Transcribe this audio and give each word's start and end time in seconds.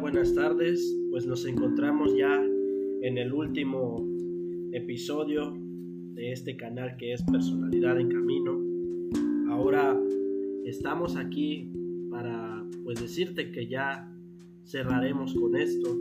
Buenas 0.00 0.34
tardes. 0.34 0.96
Pues 1.10 1.26
nos 1.26 1.44
encontramos 1.44 2.16
ya 2.16 2.42
en 3.02 3.18
el 3.18 3.30
último 3.30 4.02
episodio 4.72 5.54
de 6.14 6.32
este 6.32 6.56
canal 6.56 6.96
que 6.96 7.12
es 7.12 7.22
Personalidad 7.24 8.00
en 8.00 8.08
Camino. 8.08 8.58
Ahora 9.50 10.00
estamos 10.64 11.16
aquí 11.16 11.70
para 12.10 12.64
pues 12.84 13.02
decirte 13.02 13.52
que 13.52 13.66
ya 13.66 14.10
cerraremos 14.64 15.34
con 15.34 15.56
esto, 15.56 15.94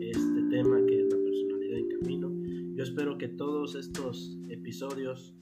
este 0.00 0.42
tema 0.50 0.84
que 0.86 1.00
es 1.00 1.12
la 1.12 1.22
personalidad 1.22 1.78
en 1.78 1.88
camino. 2.00 2.32
Yo 2.76 2.82
espero 2.82 3.18
que 3.18 3.28
todos 3.28 3.74
estos 3.74 4.38
episodios 4.48 5.34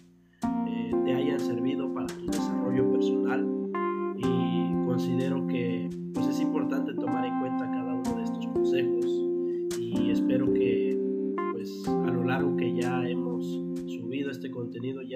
eh, 0.42 0.91
te 1.05 1.14
hayan 1.14 1.38
servido 1.38 1.95
para 1.95 2.09
tu 2.09 2.27
desarrollo 2.27 2.91
personal 2.91 3.46
y 4.16 4.87
considero 4.87 5.46
que 5.46 5.75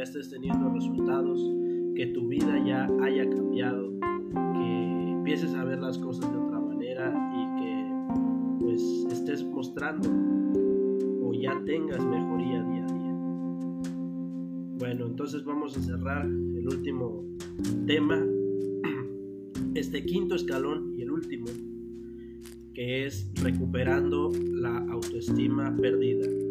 ya 0.01 0.05
estés 0.05 0.31
teniendo 0.31 0.71
resultados, 0.71 1.39
que 1.95 2.07
tu 2.07 2.29
vida 2.29 2.59
ya 2.67 2.89
haya 3.05 3.29
cambiado, 3.29 3.93
que 4.01 5.11
empieces 5.11 5.53
a 5.53 5.63
ver 5.63 5.79
las 5.79 5.99
cosas 5.99 6.33
de 6.33 6.39
otra 6.39 6.59
manera 6.59 7.13
y 7.37 7.61
que 7.61 8.65
pues 8.65 8.83
estés 9.13 9.45
mostrando 9.45 10.09
o 11.23 11.35
ya 11.35 11.63
tengas 11.67 12.03
mejoría 12.03 12.63
día 12.63 12.87
a 12.87 12.93
día. 12.95 13.13
Bueno, 14.79 15.05
entonces 15.05 15.45
vamos 15.45 15.77
a 15.77 15.83
cerrar 15.83 16.25
el 16.25 16.67
último 16.67 17.23
tema 17.87 18.25
este 19.75 20.03
quinto 20.07 20.35
escalón 20.35 20.95
y 20.97 21.03
el 21.03 21.11
último, 21.11 21.45
que 22.73 23.05
es 23.05 23.31
recuperando 23.43 24.33
la 24.51 24.79
autoestima 24.79 25.77
perdida. 25.77 26.50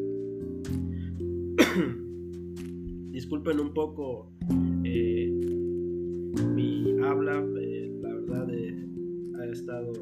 Disculpen 3.30 3.60
un 3.60 3.74
poco 3.76 4.32
eh, 4.84 5.30
mi 6.56 7.00
habla, 7.04 7.46
eh, 7.62 7.96
la 8.02 8.16
verdad 8.16 8.52
eh, 8.52 8.76
ha 9.40 9.46
estado, 9.46 9.94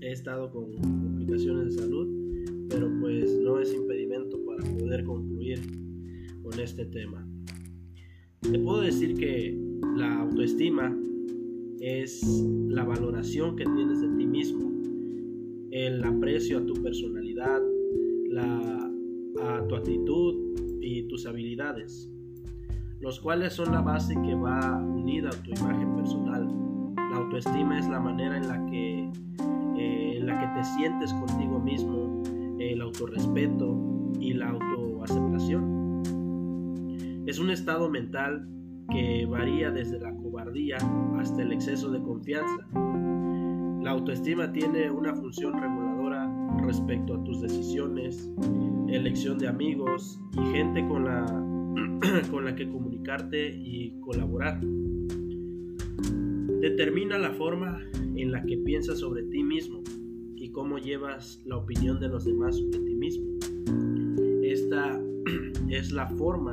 he 0.00 0.10
estado 0.10 0.50
con 0.50 0.72
complicaciones 0.78 1.76
de 1.76 1.82
salud, 1.82 2.08
pero 2.70 2.90
pues 3.02 3.38
no 3.40 3.60
es 3.60 3.74
impedimento 3.74 4.42
para 4.46 4.64
poder 4.78 5.04
concluir 5.04 5.60
con 6.42 6.58
este 6.58 6.86
tema. 6.86 7.28
Te 8.50 8.58
puedo 8.60 8.80
decir 8.80 9.18
que 9.18 9.54
la 9.94 10.20
autoestima 10.22 10.98
es 11.80 12.22
la 12.68 12.84
valoración 12.84 13.56
que 13.56 13.64
tienes 13.64 14.00
de 14.00 14.08
ti 14.16 14.26
mismo, 14.26 14.72
el 15.70 16.02
aprecio 16.02 16.60
a 16.60 16.64
tu 16.64 16.72
personalidad, 16.82 17.60
a 18.38 19.66
tu 19.68 19.74
actitud 19.74 20.59
y 20.80 21.08
tus 21.08 21.26
habilidades, 21.26 22.10
los 23.00 23.20
cuales 23.20 23.52
son 23.54 23.72
la 23.72 23.80
base 23.80 24.14
que 24.22 24.34
va 24.34 24.76
unida 24.78 25.28
a 25.28 25.42
tu 25.42 25.50
imagen 25.50 25.96
personal. 25.96 26.48
La 26.96 27.16
autoestima 27.16 27.78
es 27.78 27.88
la 27.88 28.00
manera 28.00 28.36
en 28.36 28.48
la 28.48 28.66
que, 28.66 29.10
eh, 29.76 30.16
en 30.18 30.26
la 30.26 30.38
que 30.38 30.46
te 30.60 30.64
sientes 30.64 31.12
contigo 31.14 31.58
mismo, 31.58 32.22
el 32.58 32.80
autorrespeto 32.82 34.12
y 34.20 34.34
la 34.34 34.50
autoaceptación. 34.50 36.02
Es 37.26 37.38
un 37.38 37.50
estado 37.50 37.88
mental 37.88 38.48
que 38.90 39.24
varía 39.26 39.70
desde 39.70 40.00
la 40.00 40.14
cobardía 40.14 40.78
hasta 41.18 41.42
el 41.42 41.52
exceso 41.52 41.90
de 41.90 42.02
confianza. 42.02 42.66
La 43.82 43.92
autoestima 43.92 44.52
tiene 44.52 44.90
una 44.90 45.14
función 45.14 45.52
reguladora 45.54 45.89
respecto 46.62 47.14
a 47.14 47.24
tus 47.24 47.40
decisiones, 47.40 48.30
elección 48.88 49.38
de 49.38 49.48
amigos 49.48 50.20
y 50.32 50.52
gente 50.52 50.86
con 50.86 51.04
la, 51.04 51.24
con 52.30 52.44
la 52.44 52.54
que 52.54 52.68
comunicarte 52.68 53.48
y 53.56 53.98
colaborar. 54.00 54.60
Determina 56.60 57.18
la 57.18 57.32
forma 57.32 57.80
en 58.16 58.32
la 58.32 58.42
que 58.42 58.58
piensas 58.58 58.98
sobre 58.98 59.22
ti 59.24 59.42
mismo 59.42 59.82
y 60.36 60.50
cómo 60.50 60.78
llevas 60.78 61.40
la 61.44 61.56
opinión 61.56 62.00
de 62.00 62.08
los 62.08 62.24
demás 62.24 62.56
sobre 62.56 62.78
ti 62.80 62.94
mismo. 62.94 63.26
Esta 64.42 65.00
es 65.68 65.92
la 65.92 66.06
forma 66.08 66.50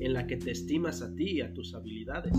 en 0.00 0.12
la 0.12 0.26
que 0.26 0.36
te 0.36 0.50
estimas 0.50 1.02
a 1.02 1.14
ti 1.14 1.32
y 1.32 1.40
a 1.40 1.52
tus 1.54 1.74
habilidades. 1.74 2.36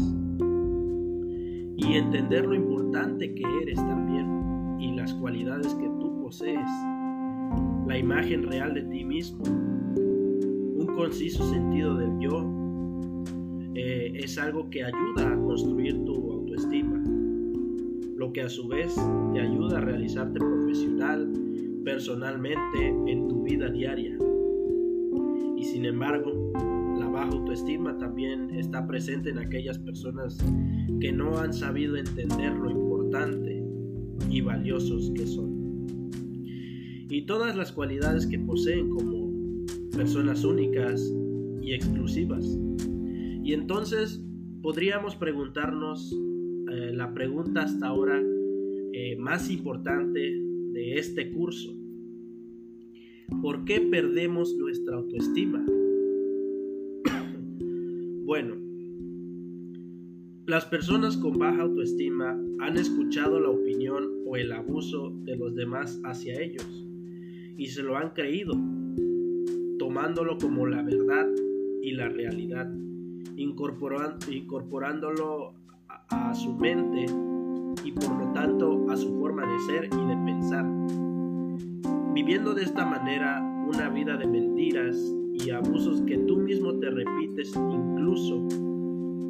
Y 1.77 1.93
entender 1.93 2.45
lo 2.45 2.55
importante 2.55 3.33
que 3.33 3.43
eres 3.61 3.77
también 3.77 4.79
y 4.79 4.95
las 4.95 5.13
cualidades 5.13 5.73
que 5.75 5.87
tú 5.99 6.22
posees. 6.22 6.69
La 7.88 7.97
imagen 7.97 8.44
real 8.44 8.73
de 8.73 8.84
ti 8.84 9.03
mismo. 9.03 9.44
Un 9.46 10.88
conciso 10.96 11.44
sentido 11.50 11.96
del 11.97 12.19
yo 12.19 12.50
eh, 13.75 14.13
es 14.16 14.38
algo 14.38 14.69
que 14.69 14.84
ayuda 14.84 15.34
a 15.34 15.35
construir 15.35 16.03
tu 16.06 16.31
autoestima. 16.31 17.03
Lo 18.16 18.31
que 18.31 18.41
a 18.41 18.50
su 18.50 18.68
vez 18.68 18.96
te 19.34 19.41
ayuda 19.41 19.78
a 19.78 19.81
realizarte 19.81 20.40
profesional, 20.40 21.31
personalmente, 21.84 22.88
en 23.07 23.28
tu 23.28 23.44
vida 23.44 23.69
diaria. 23.69 24.17
Y 25.57 25.63
sin 25.63 25.85
embargo, 25.85 26.52
baja 27.16 27.31
autoestima 27.31 27.97
también 27.97 28.50
está 28.52 28.85
presente 28.85 29.29
en 29.29 29.40
aquellas 29.40 29.79
personas 29.79 30.38
que 31.00 31.13
no 31.13 31.38
han 31.38 31.53
sabido 31.53 31.96
entender 31.96 32.53
lo 32.53 32.69
importante 32.69 33.63
y 34.29 34.41
valiosos 34.41 35.12
que 35.16 35.25
son. 35.25 35.54
Y 37.09 37.25
todas 37.27 37.55
las 37.55 37.71
cualidades 37.71 38.25
que 38.25 38.39
poseen 38.39 38.89
como 38.89 39.66
personas 39.95 40.43
únicas 40.43 41.13
y 41.61 41.73
exclusivas. 41.73 42.45
Y 43.43 43.53
entonces 43.53 44.23
podríamos 44.61 45.16
preguntarnos 45.16 46.11
eh, 46.71 46.91
la 46.93 47.13
pregunta 47.13 47.61
hasta 47.63 47.88
ahora 47.88 48.19
eh, 48.93 49.16
más 49.17 49.49
importante 49.51 50.19
de 50.19 50.95
este 50.95 51.31
curso. 51.31 51.71
¿Por 53.41 53.66
qué 53.66 53.81
perdemos 53.81 54.55
nuestra 54.55 54.97
autoestima? 54.97 55.66
Bueno, 58.25 58.55
las 60.47 60.66
personas 60.66 61.16
con 61.16 61.37
baja 61.37 61.61
autoestima 61.61 62.31
han 62.59 62.77
escuchado 62.77 63.39
la 63.39 63.49
opinión 63.49 64.09
o 64.25 64.35
el 64.35 64.51
abuso 64.51 65.16
de 65.25 65.35
los 65.35 65.53
demás 65.53 66.01
hacia 66.03 66.41
ellos 66.41 66.84
y 67.57 67.67
se 67.67 67.83
lo 67.83 67.97
han 67.97 68.11
creído, 68.11 68.53
tomándolo 69.79 70.38
como 70.38 70.67
la 70.67 70.81
verdad 70.81 71.27
y 71.81 71.91
la 71.91 72.09
realidad, 72.09 72.69
incorporándolo 73.35 75.53
a, 75.88 76.29
a 76.29 76.33
su 76.33 76.53
mente 76.55 77.05
y 77.83 77.91
por 77.91 78.17
lo 78.17 78.31
tanto 78.33 78.89
a 78.89 78.95
su 78.95 79.19
forma 79.19 79.51
de 79.51 79.59
ser 79.59 79.85
y 79.85 80.07
de 80.07 80.16
pensar, 80.25 80.66
viviendo 82.13 82.53
de 82.53 82.63
esta 82.63 82.85
manera 82.85 83.41
una 83.67 83.89
vida 83.89 84.16
de 84.17 84.27
mentiras 84.27 84.95
y 85.33 85.49
abusos 85.49 86.01
que 86.01 86.17
tú 86.19 86.37
mismo 86.37 86.77
te 86.79 86.89
repites 86.89 87.53
incluso 87.55 88.47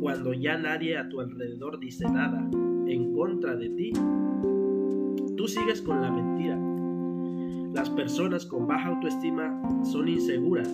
cuando 0.01 0.33
ya 0.33 0.57
nadie 0.57 0.97
a 0.97 1.09
tu 1.09 1.19
alrededor 1.19 1.79
dice 1.79 2.09
nada 2.09 2.47
en 2.87 3.13
contra 3.13 3.55
de 3.55 3.69
ti. 3.69 3.93
Tú 5.35 5.47
sigues 5.47 5.81
con 5.81 6.01
la 6.01 6.11
mentira. 6.11 6.74
Las 7.75 7.89
personas 7.89 8.45
con 8.45 8.67
baja 8.67 8.87
autoestima 8.87 9.61
son 9.83 10.07
inseguras 10.07 10.69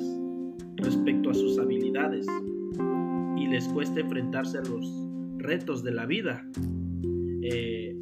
respecto 0.75 1.31
a 1.31 1.33
sus 1.33 1.57
habilidades 1.57 2.27
y 3.35 3.47
les 3.47 3.67
cuesta 3.69 4.01
enfrentarse 4.01 4.59
a 4.59 4.61
los 4.61 4.85
retos 5.39 5.83
de 5.83 5.93
la 5.93 6.05
vida, 6.05 6.47
eh, 7.41 7.97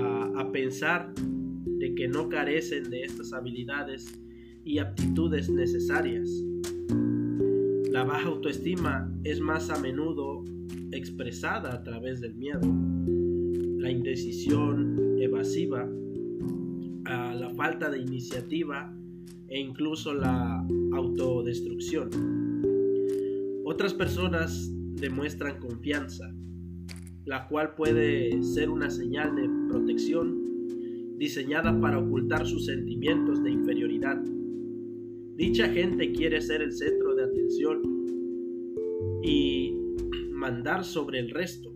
a, 0.00 0.42
a 0.42 0.52
pensar 0.52 1.12
de 1.16 1.92
que 1.96 2.06
no 2.06 2.28
carecen 2.28 2.88
de 2.88 3.02
estas 3.02 3.32
habilidades 3.32 4.16
y 4.64 4.78
aptitudes 4.78 5.50
necesarias. 5.50 6.30
La 7.90 8.04
baja 8.04 8.28
autoestima 8.28 9.12
es 9.24 9.40
más 9.40 9.70
a 9.70 9.80
menudo 9.80 10.44
expresada 10.92 11.74
a 11.74 11.82
través 11.82 12.20
del 12.20 12.36
miedo, 12.36 12.60
la 13.80 13.90
indecisión 13.90 15.18
evasiva, 15.18 15.90
la 17.34 17.50
falta 17.50 17.90
de 17.90 17.98
iniciativa 17.98 18.92
e 19.48 19.60
incluso 19.60 20.14
la 20.14 20.66
autodestrucción. 20.92 22.10
Otras 23.64 23.94
personas 23.94 24.70
demuestran 24.94 25.58
confianza, 25.58 26.32
la 27.24 27.48
cual 27.48 27.74
puede 27.74 28.42
ser 28.42 28.70
una 28.70 28.90
señal 28.90 29.34
de 29.36 29.48
protección 29.68 31.18
diseñada 31.18 31.78
para 31.80 31.98
ocultar 31.98 32.46
sus 32.46 32.66
sentimientos 32.66 33.42
de 33.42 33.50
inferioridad 33.50 34.22
Dicha 35.42 35.66
gente 35.68 36.12
quiere 36.12 36.40
ser 36.42 36.60
el 36.60 36.72
centro 36.72 37.14
de 37.14 37.24
atención 37.24 37.82
y 39.24 39.74
mandar 40.30 40.84
sobre 40.84 41.18
el 41.20 41.30
resto. 41.30 41.72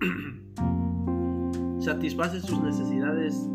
Satisface 1.78 2.40
sus 2.40 2.60
necesidades 2.60 3.48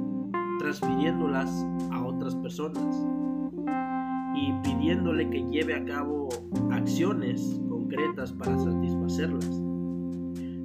transfiriéndolas 0.67 1.65
a 1.91 2.03
otras 2.03 2.35
personas 2.35 2.83
y 4.35 4.51
pidiéndole 4.63 5.29
que 5.29 5.45
lleve 5.45 5.73
a 5.73 5.85
cabo 5.85 6.27
acciones 6.71 7.61
concretas 7.69 8.33
para 8.33 8.57
satisfacerlas. 8.59 9.61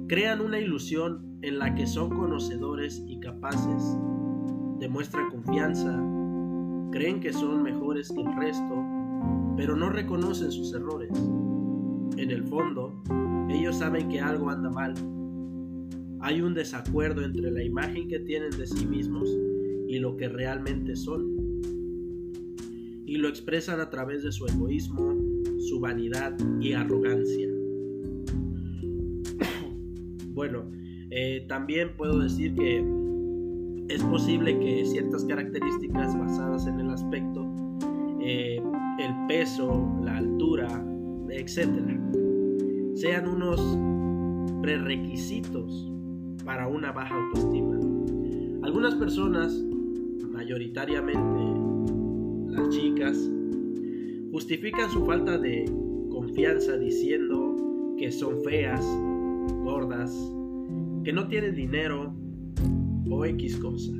Crean 0.07 0.41
una 0.41 0.59
ilusión 0.59 1.39
en 1.41 1.57
la 1.57 1.73
que 1.73 1.87
son 1.87 2.09
conocedores 2.09 3.01
y 3.07 3.17
capaces, 3.21 3.97
demuestran 4.77 5.29
confianza, 5.29 5.97
creen 6.91 7.21
que 7.21 7.31
son 7.31 7.63
mejores 7.63 8.11
que 8.11 8.19
el 8.19 8.35
resto, 8.35 8.85
pero 9.55 9.77
no 9.77 9.89
reconocen 9.89 10.51
sus 10.51 10.73
errores. 10.73 11.17
En 12.17 12.29
el 12.29 12.43
fondo, 12.43 13.01
ellos 13.47 13.77
saben 13.77 14.09
que 14.09 14.19
algo 14.19 14.49
anda 14.49 14.69
mal. 14.69 14.95
Hay 16.19 16.41
un 16.41 16.53
desacuerdo 16.53 17.23
entre 17.23 17.49
la 17.51 17.63
imagen 17.63 18.09
que 18.09 18.19
tienen 18.19 18.51
de 18.51 18.67
sí 18.67 18.85
mismos 18.85 19.29
y 19.93 19.99
lo 19.99 20.17
que 20.17 20.27
realmente 20.27 20.95
son. 20.95 21.61
Y 23.05 23.17
lo 23.17 23.29
expresan 23.29 23.79
a 23.79 23.91
través 23.91 24.23
de 24.23 24.31
su 24.31 24.47
egoísmo, 24.47 25.15
su 25.59 25.79
vanidad 25.79 26.35
y 26.59 26.73
arrogancia. 26.73 27.47
bueno, 30.33 30.63
eh, 31.11 31.45
también 31.47 31.95
puedo 31.95 32.17
decir 32.17 32.55
que 32.55 32.83
es 33.89 34.03
posible 34.05 34.57
que 34.57 34.83
ciertas 34.85 35.25
características 35.25 36.17
basadas 36.17 36.65
en 36.65 36.79
el 36.79 36.89
aspecto, 36.89 37.45
eh, 38.19 38.59
el 38.97 39.27
peso, 39.27 39.87
la 40.03 40.17
altura, 40.17 40.83
etc., 41.29 41.69
sean 42.95 43.27
unos 43.27 43.61
prerequisitos 44.63 45.91
para 46.43 46.67
una 46.67 46.91
baja 46.91 47.15
autoestima. 47.15 47.77
Algunas 48.63 48.95
personas, 48.95 49.63
mayoritariamente 50.43 51.39
las 52.49 52.67
chicas, 52.69 53.17
justifican 54.31 54.91
su 54.91 55.05
falta 55.05 55.37
de 55.37 55.63
confianza 56.11 56.75
diciendo 56.77 57.55
que 57.97 58.11
son 58.11 58.43
feas, 58.43 58.85
gordas, 59.63 60.13
que 61.05 61.13
no 61.13 61.29
tienen 61.29 61.55
dinero 61.55 62.13
o 63.09 63.23
X 63.23 63.55
cosa. 63.55 63.93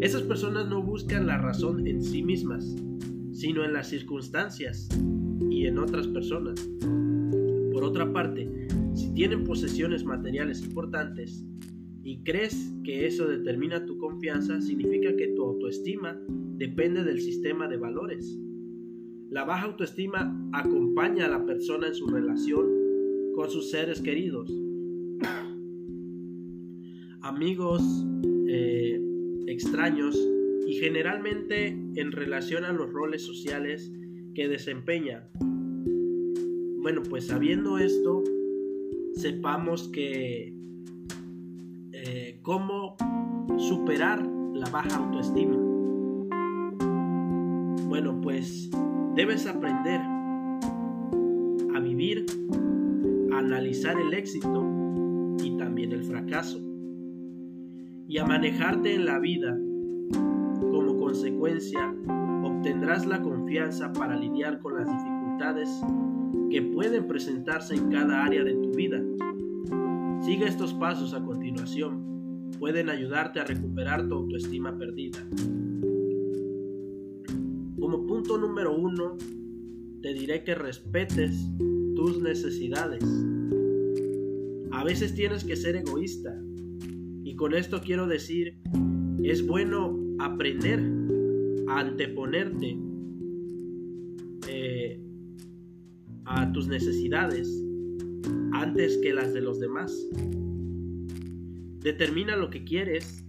Esas 0.00 0.22
personas 0.22 0.68
no 0.68 0.82
buscan 0.82 1.28
la 1.28 1.38
razón 1.38 1.86
en 1.86 2.02
sí 2.02 2.20
mismas, 2.20 2.74
sino 3.32 3.64
en 3.64 3.72
las 3.72 3.86
circunstancias 3.86 4.88
y 5.48 5.66
en 5.66 5.78
otras 5.78 6.08
personas. 6.08 6.68
Por 7.72 7.84
otra 7.84 8.12
parte, 8.12 8.50
si 8.94 9.14
tienen 9.14 9.44
posesiones 9.44 10.04
materiales 10.04 10.60
importantes 10.64 11.44
y 12.04 12.18
crees 12.22 12.74
que 12.84 13.06
eso 13.06 13.26
determina 13.26 13.86
tu 13.86 13.96
confianza, 13.96 14.60
significa 14.60 15.16
que 15.16 15.28
tu 15.28 15.42
autoestima 15.42 16.20
depende 16.28 17.02
del 17.02 17.18
sistema 17.20 17.66
de 17.66 17.78
valores. 17.78 18.38
La 19.30 19.44
baja 19.44 19.64
autoestima 19.64 20.38
acompaña 20.52 21.24
a 21.24 21.30
la 21.30 21.46
persona 21.46 21.88
en 21.88 21.94
su 21.94 22.06
relación 22.06 22.66
con 23.34 23.50
sus 23.50 23.70
seres 23.70 24.02
queridos, 24.02 24.52
amigos, 27.22 27.82
eh, 28.48 29.00
extraños 29.46 30.14
y 30.66 30.74
generalmente 30.74 31.68
en 31.68 32.12
relación 32.12 32.64
a 32.64 32.72
los 32.72 32.92
roles 32.92 33.22
sociales 33.22 33.90
que 34.34 34.46
desempeña. 34.46 35.30
Bueno, 36.82 37.02
pues 37.08 37.28
sabiendo 37.28 37.78
esto, 37.78 38.22
sepamos 39.14 39.88
que 39.88 40.54
cómo 42.44 42.94
superar 43.56 44.22
la 44.52 44.68
baja 44.70 44.98
autoestima. 44.98 45.56
Bueno, 47.88 48.20
pues 48.20 48.70
debes 49.14 49.46
aprender 49.46 50.00
a 51.74 51.80
vivir, 51.80 52.26
a 53.32 53.38
analizar 53.38 53.98
el 53.98 54.12
éxito 54.12 54.62
y 55.42 55.56
también 55.56 55.92
el 55.92 56.04
fracaso 56.04 56.60
y 58.06 58.18
a 58.18 58.26
manejarte 58.26 58.94
en 58.94 59.06
la 59.06 59.18
vida. 59.18 59.58
Como 60.70 60.98
consecuencia, 60.98 61.94
obtendrás 62.42 63.06
la 63.06 63.22
confianza 63.22 63.90
para 63.94 64.16
lidiar 64.16 64.60
con 64.60 64.76
las 64.76 64.86
dificultades 64.86 65.80
que 66.50 66.60
pueden 66.60 67.06
presentarse 67.08 67.74
en 67.74 67.90
cada 67.90 68.22
área 68.22 68.44
de 68.44 68.52
tu 68.52 68.70
vida. 68.72 69.00
Sigue 70.20 70.46
estos 70.46 70.74
pasos 70.74 71.14
a 71.14 71.24
continuación. 71.24 72.13
Pueden 72.58 72.88
ayudarte 72.88 73.40
a 73.40 73.44
recuperar 73.44 74.08
tu 74.08 74.14
autoestima 74.14 74.78
perdida. 74.78 75.18
Como 77.78 78.06
punto 78.06 78.38
número 78.38 78.76
uno, 78.76 79.16
te 80.00 80.14
diré 80.14 80.44
que 80.44 80.54
respetes 80.54 81.48
tus 81.94 82.20
necesidades. 82.20 83.04
A 84.72 84.84
veces 84.84 85.14
tienes 85.14 85.44
que 85.44 85.56
ser 85.56 85.76
egoísta 85.76 86.38
y 87.24 87.36
con 87.36 87.54
esto 87.54 87.80
quiero 87.80 88.06
decir, 88.06 88.58
es 89.22 89.46
bueno 89.46 89.98
aprender 90.18 90.80
a 91.68 91.80
anteponerte 91.80 92.78
eh, 94.48 95.00
a 96.26 96.52
tus 96.52 96.68
necesidades 96.68 97.48
antes 98.52 98.98
que 98.98 99.12
las 99.12 99.32
de 99.32 99.40
los 99.40 99.58
demás. 99.58 99.92
Determina 101.84 102.34
lo 102.34 102.48
que 102.48 102.64
quieres 102.64 103.22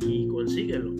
y 0.00 0.28
consíguelo. 0.28 0.92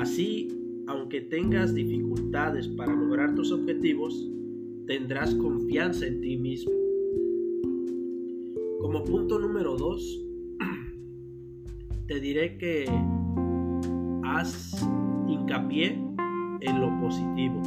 Así, 0.00 0.48
aunque 0.86 1.20
tengas 1.20 1.74
dificultades 1.74 2.68
para 2.68 2.94
lograr 2.94 3.34
tus 3.34 3.52
objetivos, 3.52 4.30
tendrás 4.86 5.34
confianza 5.34 6.06
en 6.06 6.22
ti 6.22 6.38
mismo. 6.38 6.72
Como 8.80 9.04
punto 9.04 9.38
número 9.38 9.76
2, 9.76 10.24
te 12.06 12.18
diré 12.18 12.56
que 12.56 12.86
haz 14.24 14.72
hincapié 15.28 16.02
en 16.62 16.80
lo 16.80 16.98
positivo. 16.98 17.60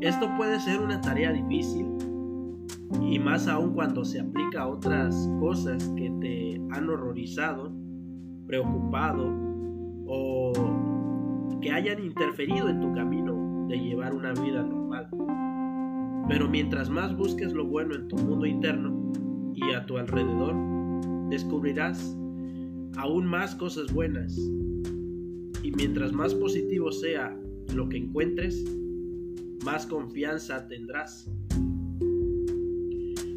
Esto 0.00 0.28
puede 0.36 0.60
ser 0.60 0.78
una 0.80 1.00
tarea 1.00 1.32
difícil 1.32 1.84
y 3.00 3.18
más 3.18 3.48
aún 3.48 3.74
cuando 3.74 4.04
se 4.04 4.20
aplica 4.20 4.62
a 4.62 4.68
otras 4.68 5.28
cosas 5.40 5.88
que 5.96 6.10
te 6.20 6.60
han 6.70 6.88
horrorizado, 6.88 7.72
preocupado 8.46 9.32
o 10.06 10.52
que 11.60 11.72
hayan 11.72 12.02
interferido 12.02 12.68
en 12.68 12.80
tu 12.80 12.92
camino 12.92 13.66
de 13.68 13.78
llevar 13.78 14.14
una 14.14 14.32
vida 14.32 14.62
normal. 14.62 15.08
Pero 16.28 16.48
mientras 16.48 16.90
más 16.90 17.16
busques 17.16 17.52
lo 17.52 17.66
bueno 17.66 17.94
en 17.94 18.08
tu 18.08 18.16
mundo 18.16 18.46
interno 18.46 19.12
y 19.54 19.72
a 19.72 19.86
tu 19.86 19.96
alrededor, 19.96 20.54
descubrirás 21.28 22.16
aún 22.96 23.26
más 23.26 23.54
cosas 23.54 23.92
buenas. 23.92 24.36
Y 25.62 25.72
mientras 25.76 26.12
más 26.12 26.34
positivo 26.34 26.92
sea 26.92 27.36
lo 27.74 27.88
que 27.88 27.96
encuentres, 27.96 28.64
más 29.64 29.86
confianza 29.86 30.68
tendrás. 30.68 31.30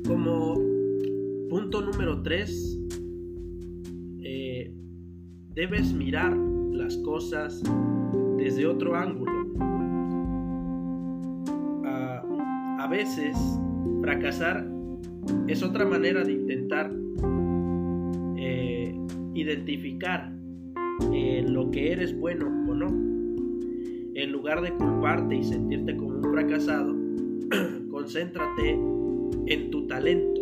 Como 0.10 0.56
punto 1.52 1.82
número 1.82 2.24
3, 2.24 2.80
eh, 4.24 4.74
debes 5.54 5.94
mirar 5.94 6.36
las 6.36 6.98
cosas 6.98 7.62
desde 8.38 8.66
otro 8.66 8.96
ángulo. 8.96 9.30
a 12.80 12.88
veces, 12.88 13.38
fracasar 14.02 14.68
es 15.48 15.62
otra 15.62 15.86
manera 15.86 16.24
de 16.24 16.32
intentar 16.32 16.92
identificar 19.36 20.34
en 21.14 21.54
lo 21.54 21.70
que 21.70 21.92
eres 21.92 22.18
bueno 22.18 22.48
o 22.48 22.74
no. 22.74 22.88
En 24.16 24.32
lugar 24.32 24.62
de 24.62 24.72
culparte 24.72 25.36
y 25.36 25.44
sentirte 25.44 25.96
como 25.96 26.16
un 26.16 26.24
fracasado, 26.32 26.96
concéntrate 27.92 28.80
en 29.46 29.72
tu 29.72 29.88
talento, 29.88 30.42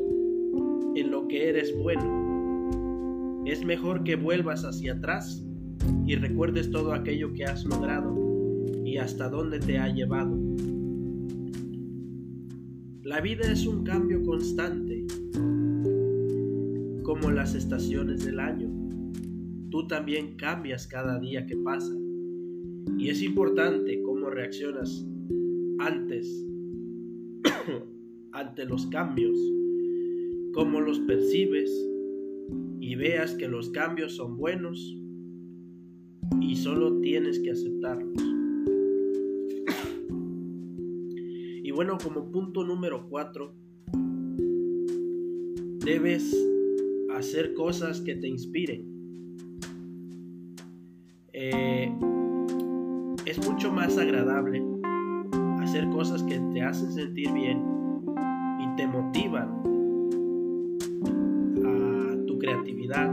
en 0.95 1.11
lo 1.11 1.27
que 1.27 1.49
eres 1.49 1.75
bueno. 1.77 3.43
Es 3.45 3.63
mejor 3.63 4.03
que 4.03 4.15
vuelvas 4.15 4.63
hacia 4.63 4.93
atrás 4.93 5.43
y 6.05 6.15
recuerdes 6.15 6.71
todo 6.71 6.93
aquello 6.93 7.33
que 7.33 7.45
has 7.45 7.65
logrado 7.65 8.15
y 8.83 8.97
hasta 8.97 9.29
dónde 9.29 9.59
te 9.59 9.77
ha 9.77 9.87
llevado. 9.87 10.37
La 13.03 13.21
vida 13.21 13.51
es 13.51 13.65
un 13.65 13.83
cambio 13.83 14.21
constante, 14.23 15.05
como 17.03 17.31
las 17.31 17.55
estaciones 17.55 18.25
del 18.25 18.39
año 18.39 18.77
tú 19.69 19.85
también 19.87 20.35
cambias 20.37 20.87
cada 20.87 21.19
día 21.19 21.45
que 21.45 21.55
pasa. 21.57 21.93
Y 22.97 23.09
es 23.09 23.21
importante 23.21 24.01
cómo 24.01 24.29
reaccionas 24.29 25.05
antes 25.79 26.46
ante 28.57 28.69
los 28.71 28.87
cambios, 28.87 29.37
cómo 30.53 30.81
los 30.81 30.99
percibes 31.01 31.71
y 32.79 32.95
veas 32.95 33.35
que 33.35 33.47
los 33.47 33.69
cambios 33.69 34.15
son 34.15 34.35
buenos 34.35 34.97
y 36.41 36.55
solo 36.55 36.99
tienes 36.99 37.37
que 37.39 37.51
aceptarlos. 37.51 38.17
Y 41.63 41.69
bueno, 41.69 41.99
como 42.01 42.31
punto 42.31 42.63
número 42.63 43.07
4, 43.09 43.53
debes 45.85 46.35
hacer 47.13 47.53
cosas 47.53 48.01
que 48.01 48.15
te 48.15 48.27
inspiren. 48.27 48.87
Eh, 51.33 51.91
es 53.25 53.37
mucho 53.47 53.71
más 53.71 53.95
agradable 53.99 54.63
hacer 55.59 55.87
cosas 55.89 56.23
que 56.23 56.39
te 56.53 56.61
hacen 56.63 56.91
sentir 56.93 57.31
bien 57.33 57.76
motivan 59.01 59.49
a 61.65 62.25
tu 62.25 62.37
creatividad. 62.39 63.11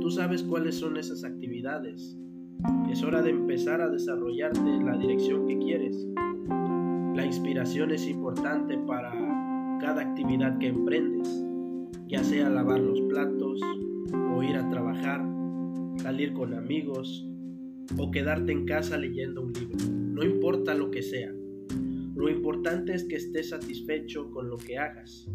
Tú 0.00 0.10
sabes 0.10 0.42
cuáles 0.42 0.76
son 0.76 0.96
esas 0.96 1.24
actividades. 1.24 2.18
Es 2.90 3.02
hora 3.02 3.22
de 3.22 3.30
empezar 3.30 3.80
a 3.80 3.88
desarrollarte 3.88 4.60
en 4.60 4.86
la 4.86 4.96
dirección 4.96 5.46
que 5.46 5.58
quieres. 5.58 6.06
La 7.14 7.26
inspiración 7.26 7.90
es 7.90 8.06
importante 8.08 8.78
para 8.78 9.12
cada 9.80 10.02
actividad 10.02 10.58
que 10.58 10.68
emprendes 10.68 11.46
ya 12.08 12.22
sea 12.22 12.48
lavar 12.48 12.80
los 12.80 13.00
platos 13.02 13.60
o 14.32 14.42
ir 14.42 14.56
a 14.56 14.68
trabajar, 14.68 15.26
salir 15.96 16.32
con 16.32 16.54
amigos 16.54 17.26
o 17.98 18.10
quedarte 18.10 18.52
en 18.52 18.64
casa 18.64 18.96
leyendo 18.96 19.42
un 19.42 19.52
libro. 19.52 19.76
No 19.90 20.24
importa 20.24 20.74
lo 20.74 20.90
que 20.90 21.02
sea. 21.02 21.32
Lo 22.16 22.30
importante 22.30 22.94
es 22.94 23.04
que 23.04 23.16
estés 23.16 23.50
satisfecho 23.50 24.30
con 24.30 24.48
lo 24.48 24.56
que 24.56 24.78
hagas. 24.78 25.28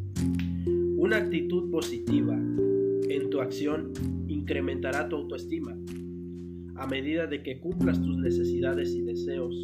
Una 0.97 1.17
actitud 1.17 1.69
positiva 1.69 2.35
en 2.35 3.29
tu 3.29 3.39
acción 3.39 3.93
incrementará 4.27 5.07
tu 5.07 5.17
autoestima 5.17 5.77
a 6.75 6.87
medida 6.87 7.27
de 7.27 7.43
que 7.43 7.59
cumplas 7.59 8.01
tus 8.01 8.17
necesidades 8.17 8.95
y 8.95 9.03
deseos 9.03 9.63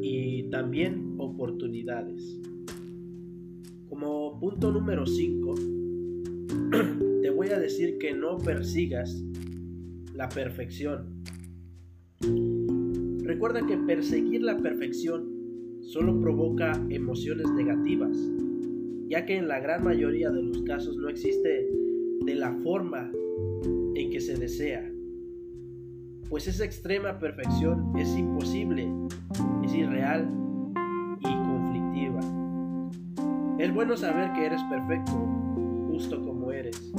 y 0.00 0.44
también 0.44 1.16
oportunidades. 1.18 2.40
Como 3.90 4.40
punto 4.40 4.72
número 4.72 5.04
5, 5.04 5.54
te 7.22 7.28
voy 7.28 7.48
a 7.48 7.60
decir 7.60 7.98
que 7.98 8.14
no 8.14 8.38
persigas 8.38 9.22
la 10.14 10.30
perfección. 10.30 11.22
Recuerda 13.22 13.66
que 13.66 13.76
perseguir 13.76 14.42
la 14.42 14.56
perfección 14.56 15.29
solo 15.80 16.20
provoca 16.20 16.72
emociones 16.88 17.50
negativas, 17.52 18.16
ya 19.08 19.26
que 19.26 19.36
en 19.36 19.48
la 19.48 19.60
gran 19.60 19.84
mayoría 19.84 20.30
de 20.30 20.42
los 20.42 20.62
casos 20.62 20.96
no 20.96 21.08
existe 21.08 21.68
de 22.24 22.34
la 22.34 22.52
forma 22.62 23.10
en 23.94 24.10
que 24.10 24.20
se 24.20 24.36
desea. 24.36 24.90
Pues 26.28 26.46
esa 26.46 26.64
extrema 26.64 27.18
perfección 27.18 27.92
es 27.98 28.16
imposible, 28.16 28.88
es 29.64 29.74
irreal 29.74 30.28
y 31.20 31.34
conflictiva. 31.48 32.20
Es 33.58 33.74
bueno 33.74 33.96
saber 33.96 34.32
que 34.32 34.46
eres 34.46 34.62
perfecto, 34.70 35.30
como 36.08 36.50
eres 36.50 36.92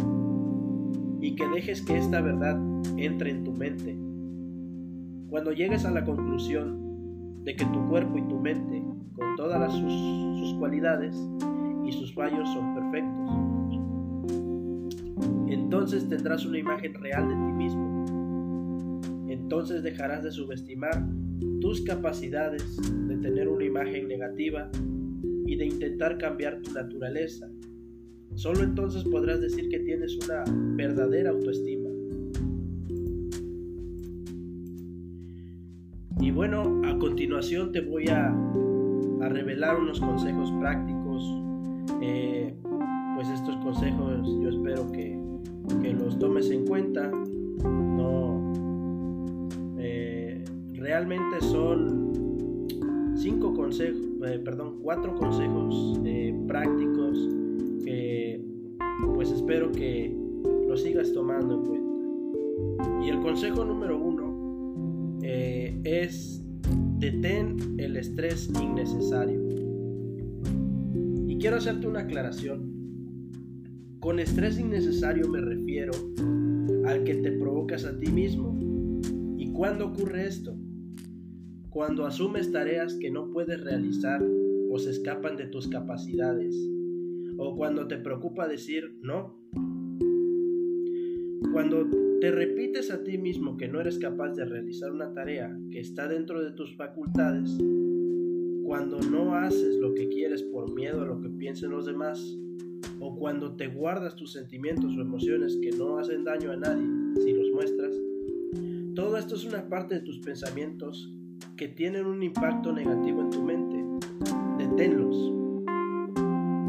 y 1.19 1.35
que 1.35 1.47
dejes 1.47 1.81
que 1.81 1.97
esta 1.97 2.21
verdad 2.21 2.59
entre 2.97 3.31
en 3.31 3.43
tu 3.43 3.51
mente. 3.51 3.97
Cuando 5.29 5.51
llegues 5.53 5.85
a 5.85 5.91
la 5.91 6.05
conclusión 6.05 6.80
de 7.43 7.55
que 7.55 7.65
tu 7.65 7.87
cuerpo 7.89 8.17
y 8.17 8.21
tu 8.27 8.39
mente, 8.39 8.83
con 9.15 9.35
todas 9.35 9.71
sus, 9.73 9.93
sus 10.39 10.53
cualidades 10.59 11.15
y 11.85 11.91
sus 11.91 12.13
fallos, 12.13 12.47
son 12.49 12.75
perfectos, 12.75 13.31
entonces 15.47 16.07
tendrás 16.07 16.45
una 16.45 16.59
imagen 16.59 16.93
real 16.95 17.27
de 17.27 17.35
ti 17.35 17.51
mismo. 17.51 18.05
Entonces 19.29 19.83
dejarás 19.83 20.23
de 20.23 20.31
subestimar 20.31 21.05
tus 21.59 21.81
capacidades 21.81 22.77
de 23.07 23.17
tener 23.17 23.47
una 23.47 23.65
imagen 23.65 24.07
negativa 24.07 24.69
y 25.45 25.55
de 25.55 25.65
intentar 25.65 26.17
cambiar 26.17 26.61
tu 26.61 26.71
naturaleza 26.71 27.47
Solo 28.35 28.63
entonces 28.63 29.03
podrás 29.03 29.41
decir 29.41 29.69
que 29.69 29.79
tienes 29.79 30.17
una 30.25 30.43
verdadera 30.75 31.31
autoestima. 31.31 31.80
Y 36.21 36.29
bueno, 36.29 36.81
a 36.85 36.97
continuación 36.99 37.71
te 37.71 37.81
voy 37.81 38.07
a, 38.07 38.31
revelar 39.21 39.79
unos 39.79 39.99
consejos 39.99 40.51
prácticos. 40.59 41.23
Eh, 42.01 42.53
pues 43.15 43.29
estos 43.29 43.55
consejos 43.57 44.27
yo 44.41 44.49
espero 44.49 44.91
que, 44.91 45.19
los 45.93 46.19
tomes 46.19 46.49
en 46.51 46.65
cuenta. 46.65 47.11
No, 47.63 48.53
eh, 49.79 50.43
realmente 50.73 51.41
son 51.41 52.67
cinco 53.15 53.53
consejos, 53.53 54.01
eh, 54.27 54.39
perdón, 54.43 54.79
cuatro 54.81 55.15
consejos 55.15 55.99
prácticos 56.47 57.29
pues 59.15 59.31
espero 59.31 59.71
que 59.71 60.15
lo 60.67 60.75
sigas 60.75 61.13
tomando 61.13 61.53
en 61.53 61.61
cuenta. 61.61 63.05
Y 63.05 63.09
el 63.09 63.19
consejo 63.19 63.63
número 63.63 63.99
uno 63.99 65.19
es 65.83 66.43
detén 66.99 67.57
el 67.77 67.97
estrés 67.97 68.49
innecesario. 68.61 69.41
Y 71.27 71.37
quiero 71.37 71.57
hacerte 71.57 71.87
una 71.87 72.01
aclaración. 72.01 72.71
Con 73.99 74.19
estrés 74.19 74.59
innecesario 74.59 75.27
me 75.29 75.41
refiero 75.41 75.93
al 76.85 77.03
que 77.03 77.15
te 77.15 77.31
provocas 77.31 77.85
a 77.85 77.97
ti 77.99 78.11
mismo. 78.11 78.57
¿Y 79.37 79.51
cuándo 79.51 79.87
ocurre 79.87 80.27
esto? 80.27 80.55
Cuando 81.69 82.05
asumes 82.05 82.51
tareas 82.51 82.95
que 82.95 83.11
no 83.11 83.31
puedes 83.31 83.63
realizar 83.63 84.21
o 84.69 84.77
se 84.77 84.91
escapan 84.91 85.37
de 85.37 85.47
tus 85.47 85.67
capacidades 85.67 86.55
o 87.37 87.55
cuando 87.55 87.87
te 87.87 87.97
preocupa 87.97 88.47
decir 88.47 88.97
no. 89.01 89.39
Cuando 91.51 91.87
te 92.21 92.29
repites 92.29 92.91
a 92.91 93.03
ti 93.03 93.17
mismo 93.17 93.57
que 93.57 93.67
no 93.67 93.81
eres 93.81 93.97
capaz 93.97 94.35
de 94.35 94.45
realizar 94.45 94.91
una 94.91 95.11
tarea 95.11 95.57
que 95.71 95.79
está 95.79 96.07
dentro 96.07 96.39
de 96.43 96.51
tus 96.51 96.75
facultades, 96.77 97.57
cuando 98.63 98.99
no 98.99 99.33
haces 99.33 99.77
lo 99.77 99.95
que 99.95 100.07
quieres 100.07 100.43
por 100.43 100.71
miedo 100.71 101.01
a 101.01 101.07
lo 101.07 101.19
que 101.19 101.29
piensen 101.29 101.71
los 101.71 101.87
demás, 101.87 102.23
o 102.99 103.17
cuando 103.17 103.55
te 103.55 103.69
guardas 103.69 104.15
tus 104.15 104.33
sentimientos 104.33 104.95
o 104.95 105.01
emociones 105.01 105.57
que 105.63 105.71
no 105.71 105.97
hacen 105.97 106.23
daño 106.23 106.51
a 106.51 106.57
nadie 106.57 106.85
si 107.23 107.33
los 107.33 107.49
muestras, 107.51 107.95
todo 108.93 109.17
esto 109.17 109.33
es 109.33 109.43
una 109.43 109.67
parte 109.67 109.95
de 109.95 110.01
tus 110.01 110.19
pensamientos 110.19 111.11
que 111.57 111.69
tienen 111.69 112.05
un 112.05 112.21
impacto 112.21 112.71
negativo 112.71 113.21
en 113.21 113.29
tu 113.31 113.41
mente. 113.41 113.83
Deténlos 114.59 115.31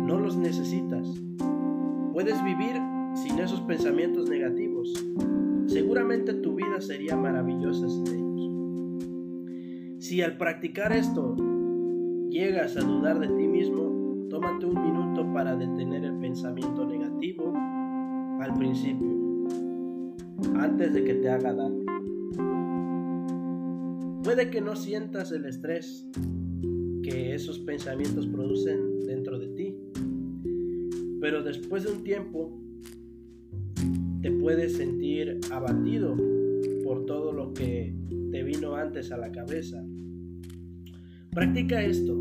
no 0.06 0.18
los 0.18 0.34
necesitas. 0.36 1.06
Puedes 2.14 2.42
vivir 2.42 2.80
sin 3.14 3.38
esos 3.38 3.60
pensamientos 3.62 4.30
negativos. 4.30 4.92
Seguramente 5.72 6.34
tu 6.34 6.54
vida 6.54 6.82
sería 6.82 7.16
maravillosa 7.16 7.88
sin 7.88 8.06
ellos. 8.06 10.04
Si 10.04 10.20
al 10.20 10.36
practicar 10.36 10.92
esto 10.92 11.34
llegas 12.28 12.76
a 12.76 12.80
dudar 12.80 13.18
de 13.18 13.28
ti 13.28 13.48
mismo, 13.48 14.26
tómate 14.28 14.66
un 14.66 14.82
minuto 14.82 15.32
para 15.32 15.56
detener 15.56 16.04
el 16.04 16.18
pensamiento 16.18 16.84
negativo 16.84 17.54
al 18.38 18.52
principio, 18.58 19.08
antes 20.56 20.92
de 20.92 21.04
que 21.04 21.14
te 21.14 21.30
haga 21.30 21.54
daño. 21.54 21.86
Puede 24.22 24.50
que 24.50 24.60
no 24.60 24.76
sientas 24.76 25.32
el 25.32 25.46
estrés 25.46 26.06
que 27.02 27.34
esos 27.34 27.58
pensamientos 27.60 28.26
producen 28.26 29.06
dentro 29.06 29.38
de 29.38 29.48
ti, 29.48 29.74
pero 31.18 31.42
después 31.42 31.84
de 31.84 31.92
un 31.92 32.04
tiempo 32.04 32.61
puedes 34.42 34.76
sentir 34.76 35.38
abatido 35.52 36.16
por 36.82 37.06
todo 37.06 37.32
lo 37.32 37.54
que 37.54 37.94
te 38.32 38.42
vino 38.42 38.74
antes 38.74 39.12
a 39.12 39.16
la 39.16 39.30
cabeza. 39.30 39.86
Practica 41.30 41.80
esto. 41.80 42.20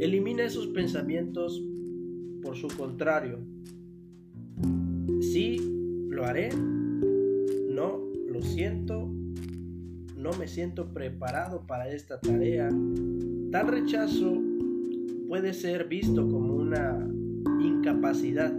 Elimina 0.00 0.44
esos 0.44 0.66
pensamientos 0.66 1.64
por 2.42 2.56
su 2.56 2.66
contrario. 2.76 3.38
Sí, 5.20 5.58
lo 6.10 6.24
haré. 6.24 6.48
No, 7.70 8.00
lo 8.28 8.42
siento. 8.42 9.08
No 10.16 10.32
me 10.36 10.48
siento 10.48 10.92
preparado 10.92 11.64
para 11.64 11.88
esta 11.88 12.20
tarea. 12.20 12.68
Tal 13.52 13.68
rechazo 13.68 14.42
puede 15.28 15.52
ser 15.52 15.86
visto 15.86 16.28
como 16.28 16.56
una 16.56 17.08
incapacidad 17.60 18.52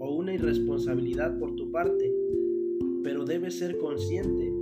o 0.00 0.10
una 0.16 0.34
irresponsabilidad 0.34 1.38
por 1.38 1.54
tu 1.54 1.70
parte, 1.70 2.12
pero 3.04 3.24
debes 3.24 3.58
ser 3.58 3.78
consciente 3.78 4.52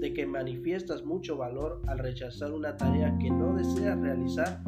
de 0.00 0.12
que 0.12 0.26
manifiestas 0.26 1.04
mucho 1.04 1.36
valor 1.36 1.80
al 1.88 1.98
rechazar 1.98 2.52
una 2.52 2.76
tarea 2.76 3.18
que 3.18 3.30
no 3.30 3.56
deseas 3.56 3.98
realizar 3.98 4.62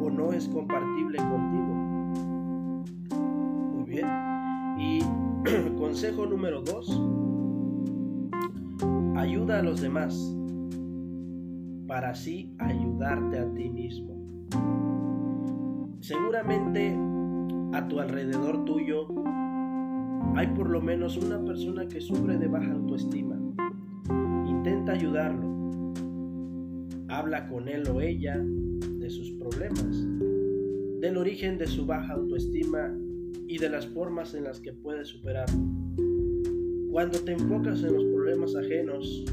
o 0.00 0.08
no 0.08 0.32
es 0.32 0.48
compartible 0.48 1.18
contigo. 1.18 1.74
Muy 3.74 3.84
bien. 3.84 4.06
Y 4.78 5.00
consejo 5.76 6.24
número 6.24 6.62
dos, 6.62 6.88
Ayuda 9.16 9.60
a 9.60 9.62
los 9.62 9.80
demás 9.80 10.36
para 11.86 12.10
así 12.10 12.54
ayudarte 12.58 13.38
a 13.38 13.54
ti 13.54 13.70
mismo. 13.70 14.14
Seguramente 16.00 16.94
a 17.74 17.88
tu 17.88 17.98
alrededor 17.98 18.64
tuyo 18.64 19.08
hay 20.36 20.46
por 20.48 20.70
lo 20.70 20.80
menos 20.80 21.16
una 21.16 21.44
persona 21.44 21.88
que 21.88 22.00
sufre 22.00 22.38
de 22.38 22.46
baja 22.46 22.72
autoestima. 22.72 23.36
Intenta 24.46 24.92
ayudarlo. 24.92 25.92
Habla 27.08 27.48
con 27.48 27.68
él 27.68 27.82
o 27.88 28.00
ella 28.00 28.36
de 28.38 29.10
sus 29.10 29.32
problemas, 29.32 30.06
del 31.00 31.16
origen 31.16 31.58
de 31.58 31.66
su 31.66 31.84
baja 31.84 32.14
autoestima 32.14 32.96
y 33.48 33.58
de 33.58 33.68
las 33.68 33.86
formas 33.88 34.34
en 34.34 34.44
las 34.44 34.60
que 34.60 34.72
puede 34.72 35.04
superarlo. 35.04 35.60
Cuando 36.92 37.18
te 37.20 37.32
enfocas 37.32 37.82
en 37.82 37.94
los 37.94 38.04
problemas 38.04 38.54
ajenos 38.54 39.24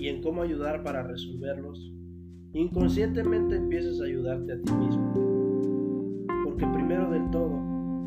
y 0.00 0.06
en 0.06 0.22
cómo 0.22 0.42
ayudar 0.42 0.84
para 0.84 1.02
resolverlos, 1.02 1.92
inconscientemente 2.52 3.56
empiezas 3.56 4.00
a 4.00 4.04
ayudarte 4.04 4.52
a 4.52 4.60
ti 4.60 4.72
mismo. 4.72 5.31
Porque 6.52 6.66
primero 6.66 7.08
del 7.08 7.30
todo, 7.30 7.58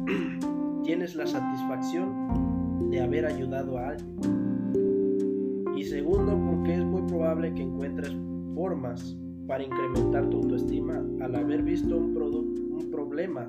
tienes 0.83 1.15
la 1.15 1.25
satisfacción 1.25 2.91
de 2.91 3.01
haber 3.01 3.25
ayudado 3.25 3.79
a 3.79 3.89
alguien. 3.89 5.73
Y 5.75 5.83
segundo, 5.83 6.39
porque 6.45 6.75
es 6.75 6.85
muy 6.85 7.01
probable 7.07 7.51
que 7.55 7.63
encuentres 7.63 8.15
formas 8.53 9.17
para 9.47 9.63
incrementar 9.63 10.29
tu 10.29 10.37
autoestima 10.37 11.03
al 11.21 11.35
haber 11.35 11.63
visto 11.63 11.97
un, 11.97 12.15
un 12.15 12.91
problema 12.91 13.47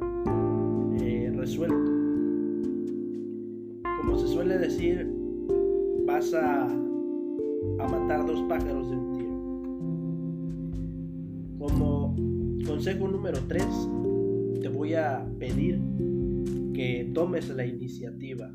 eh, 0.99 1.31
resuelto. 1.37 1.93
Como 4.01 4.17
se 4.17 4.29
suele 4.29 4.57
decir, 4.57 5.15
vas 6.07 6.33
a, 6.33 6.65
a 6.65 7.87
matar 7.87 8.25
dos 8.25 8.41
pájaros 8.49 8.89
de 8.89 8.97
un 8.97 9.13
tiro. 9.13 9.37
Como 11.59 12.17
consejo 12.67 13.09
número 13.09 13.39
3, 13.47 13.63
te 14.57 14.69
voy 14.69 14.95
a 14.95 15.27
pedir 15.39 15.81
que 16.73 17.11
tomes 17.15 17.49
la 17.49 17.67
iniciativa. 17.67 18.55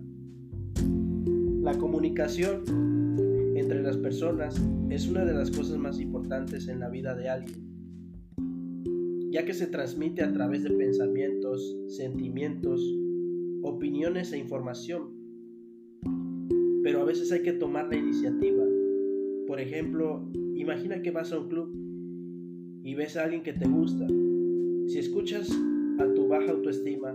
La 1.61 1.77
comunicación 1.77 2.63
entre 3.55 3.81
las 3.83 3.97
personas 3.97 4.61
es 4.89 5.07
una 5.07 5.25
de 5.25 5.33
las 5.33 5.51
cosas 5.51 5.77
más 5.77 5.99
importantes 5.99 6.67
en 6.67 6.79
la 6.79 6.89
vida 6.89 7.15
de 7.15 7.29
alguien, 7.29 7.59
ya 9.31 9.45
que 9.45 9.53
se 9.53 9.67
transmite 9.67 10.23
a 10.23 10.33
través 10.33 10.63
de 10.63 10.71
pensamientos, 10.71 11.77
sentimientos, 11.87 12.81
opiniones 13.63 14.31
e 14.33 14.37
información. 14.37 15.11
Pero 16.83 17.01
a 17.01 17.05
veces 17.05 17.31
hay 17.31 17.43
que 17.43 17.53
tomar 17.53 17.87
la 17.89 17.97
iniciativa. 17.97 18.63
Por 19.47 19.59
ejemplo, 19.59 20.27
imagina 20.55 21.01
que 21.01 21.11
vas 21.11 21.31
a 21.31 21.39
un 21.39 21.47
club 21.47 21.71
y 22.83 22.95
ves 22.95 23.17
a 23.17 23.23
alguien 23.23 23.43
que 23.43 23.53
te 23.53 23.67
gusta. 23.67 24.07
Si 24.87 24.97
escuchas 24.97 25.49
a 26.01 26.13
tu 26.15 26.27
baja 26.27 26.51
autoestima, 26.51 27.13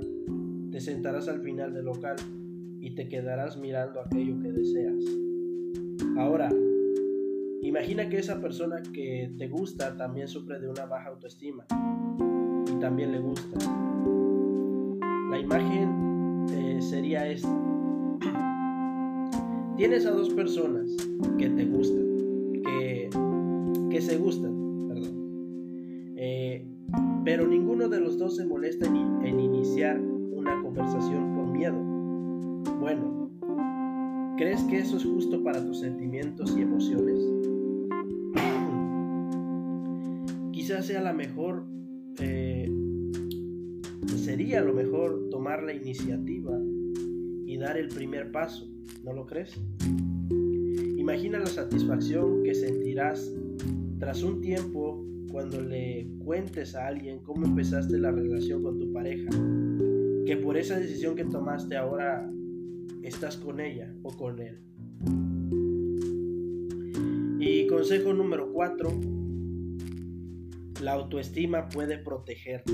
te 0.71 0.81
sentarás 0.81 1.28
al 1.28 1.40
final 1.40 1.75
del 1.75 1.87
local 1.87 2.16
y 2.81 2.95
te 2.95 3.09
quedarás 3.09 3.57
mirando 3.57 4.00
aquello 4.00 4.40
que 4.40 4.52
deseas. 4.52 5.05
Ahora, 6.16 6.49
imagina 7.62 8.09
que 8.09 8.19
esa 8.19 8.40
persona 8.40 8.81
que 8.93 9.33
te 9.37 9.49
gusta 9.49 9.97
también 9.97 10.28
sufre 10.28 10.61
de 10.61 10.69
una 10.69 10.87
baja 10.87 11.09
autoestima 11.09 11.66
y 12.71 12.78
también 12.78 13.11
le 13.11 13.19
gusta. 13.19 13.59
La 15.30 15.39
imagen 15.41 16.47
eh, 16.52 16.78
sería 16.80 17.28
esta. 17.28 17.49
Tienes 19.76 20.06
a 20.06 20.13
dos 20.13 20.30
personas 20.30 20.97
que 21.39 21.49
te 21.50 21.65
gustan, 21.65 22.06
que, 22.63 23.10
que 23.91 24.00
se 24.00 24.17
gustan. 24.17 24.55
Pero 27.25 27.47
ninguno 27.47 27.88
de 27.88 28.00
los 28.00 28.19
dos 28.19 28.36
se 28.36 28.47
molesta 28.47 28.86
en, 28.86 29.40
iniciar 29.40 30.00
conversación 30.62 31.34
por 31.34 31.47
miedo. 31.47 31.76
Bueno, 32.78 33.30
¿crees 34.36 34.62
que 34.64 34.78
eso 34.78 34.97
es 34.97 35.04
justo 35.04 35.42
para 35.42 35.64
tus 35.64 35.80
sentimientos 35.80 36.56
y 36.56 36.62
emociones? 36.62 37.19
Quizás 40.52 40.86
sea 40.86 41.00
la 41.00 41.12
mejor, 41.12 41.64
eh, 42.21 42.71
sería 44.16 44.60
lo 44.60 44.75
mejor 44.75 45.28
tomar 45.30 45.62
la 45.62 45.73
iniciativa 45.73 46.60
y 47.47 47.56
dar 47.56 47.78
el 47.78 47.88
primer 47.88 48.32
paso, 48.32 48.69
¿no 49.02 49.12
lo 49.12 49.26
crees? 49.26 49.58
Imagina 50.97 51.38
la 51.38 51.47
satisfacción 51.47 52.42
que 52.42 52.54
sentirás 52.54 53.32
tras 53.99 54.23
un 54.23 54.40
tiempo 54.40 55.06
cuando 55.30 55.60
le 55.60 56.08
cuentes 56.25 56.75
a 56.75 56.86
alguien 56.86 57.21
cómo 57.21 57.47
empezaste 57.47 57.99
la 57.99 58.10
relación 58.10 58.62
con 58.62 58.78
tu 58.78 58.93
pareja 58.93 59.30
que 60.26 60.36
por 60.36 60.56
esa 60.56 60.78
decisión 60.78 61.15
que 61.15 61.25
tomaste 61.25 61.76
ahora 61.76 62.28
estás 63.02 63.36
con 63.36 63.60
ella 63.60 63.95
o 64.02 64.10
con 64.10 64.41
él. 64.41 64.58
Y 67.39 67.67
consejo 67.69 68.12
número 68.12 68.52
4, 68.52 68.91
la 70.82 70.93
autoestima 70.95 71.69
puede 71.69 71.99
protegerte. 71.99 72.73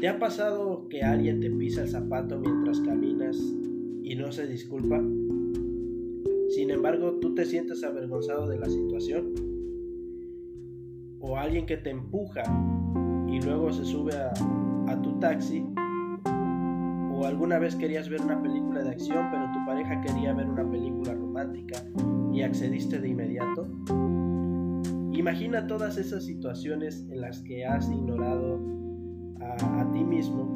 ¿Te 0.00 0.08
ha 0.08 0.18
pasado 0.18 0.88
que 0.88 1.02
alguien 1.02 1.38
te 1.38 1.48
pisa 1.48 1.82
el 1.82 1.88
zapato 1.88 2.40
mientras 2.40 2.80
caminas 2.80 3.38
y 4.02 4.16
no 4.16 4.32
se 4.32 4.48
disculpa? 4.48 5.00
Sin 6.48 6.70
embargo, 6.70 7.18
tú 7.20 7.34
te 7.34 7.44
sientes 7.44 7.84
avergonzado 7.84 8.48
de 8.48 8.58
la 8.58 8.66
situación. 8.68 9.51
O 11.22 11.36
alguien 11.36 11.66
que 11.66 11.76
te 11.76 11.90
empuja 11.90 12.42
y 13.28 13.40
luego 13.40 13.72
se 13.72 13.84
sube 13.84 14.12
a, 14.14 14.32
tu 15.02 15.18
taxi 15.20 15.64
o 17.14 17.24
alguna 17.24 17.58
vez 17.58 17.74
querías 17.76 18.08
ver 18.10 18.20
una 18.20 18.42
película 18.42 18.82
de 18.82 18.90
acción 18.90 19.26
pero 19.30 19.50
tu 19.52 19.64
pareja 19.64 20.00
quería 20.02 20.34
ver 20.34 20.46
una 20.46 20.68
película 20.68 21.14
romántica 21.14 21.78
y 22.30 22.42
accediste 22.42 22.98
de 22.98 23.08
inmediato? 23.08 23.66
Imagina 25.12 25.66
todas 25.66 25.96
esas 25.96 26.26
situaciones 26.26 27.06
en 27.10 27.22
las 27.22 27.40
que 27.42 27.64
has 27.64 27.88
ignorado 27.88 28.60
a, 29.40 29.80
a 29.80 29.92
ti 29.92 30.04
mismo 30.04 30.52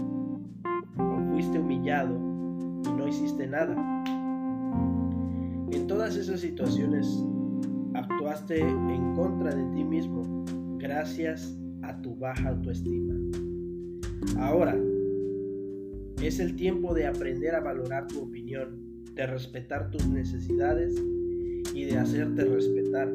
o 0.98 1.32
fuiste 1.32 1.58
humillado 1.58 2.14
y 2.14 2.92
no 2.92 3.08
hiciste 3.08 3.46
nada. 3.46 3.74
En 5.70 5.86
todas 5.86 6.16
esas 6.16 6.40
situaciones 6.40 7.24
actuaste 7.94 8.60
en 8.60 9.14
contra 9.14 9.54
de 9.54 9.64
ti 9.74 9.82
mismo 9.82 10.35
gracias 10.78 11.56
a 11.82 12.00
tu 12.02 12.14
baja 12.16 12.50
autoestima. 12.50 13.14
Ahora, 14.38 14.76
es 16.22 16.40
el 16.40 16.56
tiempo 16.56 16.94
de 16.94 17.06
aprender 17.06 17.54
a 17.54 17.60
valorar 17.60 18.06
tu 18.06 18.22
opinión, 18.22 19.04
de 19.14 19.26
respetar 19.26 19.90
tus 19.90 20.06
necesidades 20.06 20.94
y 21.74 21.84
de 21.84 21.98
hacerte 21.98 22.44
respetar. 22.44 23.12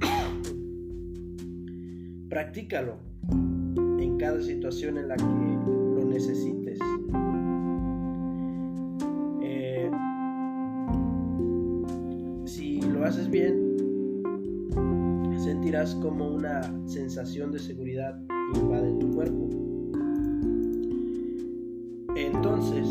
Practícalo 2.28 2.98
en 3.98 4.16
cada 4.18 4.40
situación 4.40 4.98
en 4.98 5.08
la 5.08 5.16
que 5.16 5.24
lo 5.24 6.04
necesites. 6.04 6.78
Eh, 9.42 9.90
si 12.44 12.80
lo 12.80 13.04
haces 13.04 13.28
bien, 13.30 13.53
como 15.96 16.28
una 16.28 16.62
sensación 16.86 17.50
de 17.50 17.58
seguridad 17.58 18.18
invade 18.54 18.92
tu 19.00 19.10
cuerpo. 19.10 19.50
Entonces, 22.16 22.86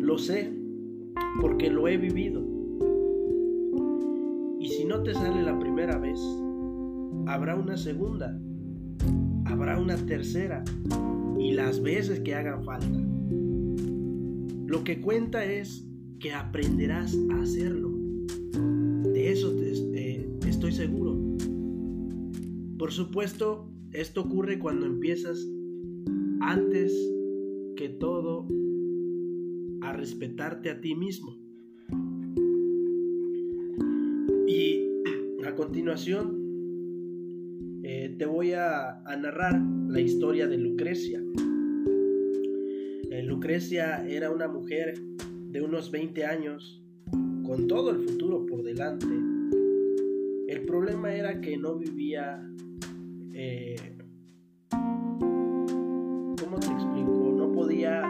lo 0.00 0.18
sé 0.18 0.52
porque 1.40 1.70
lo 1.70 1.86
he 1.88 1.96
vivido. 1.96 2.44
Y 4.58 4.68
si 4.68 4.84
no 4.84 5.02
te 5.02 5.14
sale 5.14 5.42
la 5.42 5.58
primera 5.58 5.98
vez, 5.98 6.20
habrá 7.26 7.54
una 7.54 7.76
segunda, 7.76 8.38
habrá 9.44 9.78
una 9.78 9.96
tercera 9.96 10.64
y 11.38 11.52
las 11.52 11.80
veces 11.80 12.20
que 12.20 12.34
hagan 12.34 12.64
falta. 12.64 12.98
Lo 14.66 14.84
que 14.84 15.00
cuenta 15.00 15.44
es 15.44 15.88
que 16.18 16.34
aprenderás 16.34 17.16
a 17.30 17.40
hacerlo. 17.40 17.87
Seguro. 20.78 21.18
Por 22.78 22.92
supuesto, 22.92 23.68
esto 23.92 24.20
ocurre 24.20 24.60
cuando 24.60 24.86
empiezas 24.86 25.44
antes 26.40 26.92
que 27.76 27.88
todo 27.88 28.46
a 29.80 29.92
respetarte 29.92 30.70
a 30.70 30.80
ti 30.80 30.94
mismo. 30.94 31.36
Y 34.46 34.86
a 35.44 35.56
continuación 35.56 36.38
eh, 37.82 38.14
te 38.16 38.26
voy 38.26 38.52
a, 38.52 39.02
narrar 39.20 39.60
la 39.88 40.00
historia 40.00 40.46
de 40.46 40.58
Lucrecia. 40.58 41.20
Eh, 43.10 43.24
Lucrecia 43.24 44.06
era 44.06 44.30
una 44.30 44.46
mujer 44.46 44.94
de 45.50 45.60
unos 45.60 45.90
20 45.90 46.24
años, 46.24 46.84
con 47.44 47.66
todo 47.66 47.90
el 47.90 47.98
futuro 47.98 48.46
por 48.46 48.62
delante. 48.62 49.37
El 50.48 50.64
problema 50.64 51.12
era 51.12 51.40
que 51.42 51.58
no 51.58 51.76
vivía, 51.76 52.42
eh, 53.34 53.76
¿cómo 56.40 56.58
te 56.58 56.68
explico? 56.68 57.34
No 57.36 57.52
podía 57.52 58.02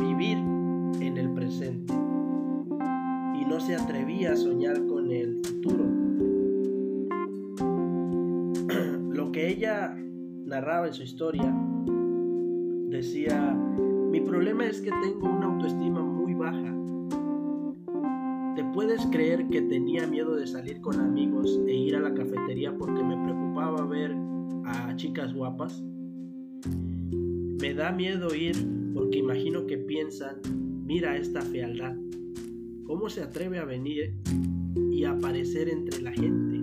vivir 0.00 0.38
en 0.38 1.18
el 1.18 1.34
presente 1.34 1.92
y 1.92 3.44
no 3.44 3.60
se 3.60 3.76
atrevía 3.76 4.32
a 4.32 4.36
soñar 4.36 4.86
con 4.86 5.12
el 5.12 5.38
futuro. 5.44 5.84
Lo 9.10 9.30
que 9.30 9.48
ella 9.48 9.94
narraba 10.46 10.86
en 10.86 10.94
su 10.94 11.02
historia 11.02 11.54
decía, 12.88 13.52
mi 14.10 14.22
problema 14.22 14.64
es 14.64 14.80
que 14.80 14.92
tengo 15.02 15.28
una 15.28 15.44
autoestima 15.44 16.00
muy 16.00 16.32
baja 16.32 16.74
puedes 18.72 19.04
creer 19.06 19.46
que 19.48 19.62
tenía 19.62 20.06
miedo 20.06 20.34
de 20.34 20.46
salir 20.46 20.80
con 20.80 20.98
amigos 20.98 21.60
e 21.66 21.74
ir 21.74 21.94
a 21.94 22.00
la 22.00 22.14
cafetería 22.14 22.74
porque 22.76 23.02
me 23.02 23.22
preocupaba 23.22 23.84
ver 23.86 24.14
a 24.64 24.96
chicas 24.96 25.34
guapas? 25.34 25.82
Me 27.60 27.74
da 27.74 27.92
miedo 27.92 28.34
ir 28.34 28.56
porque 28.94 29.18
imagino 29.18 29.66
que 29.66 29.76
piensan, 29.76 30.36
mira 30.86 31.16
esta 31.16 31.42
fealdad, 31.42 31.96
¿cómo 32.86 33.10
se 33.10 33.22
atreve 33.22 33.58
a 33.58 33.64
venir 33.64 34.14
y 34.90 35.04
aparecer 35.04 35.68
entre 35.68 36.00
la 36.00 36.12
gente? 36.12 36.62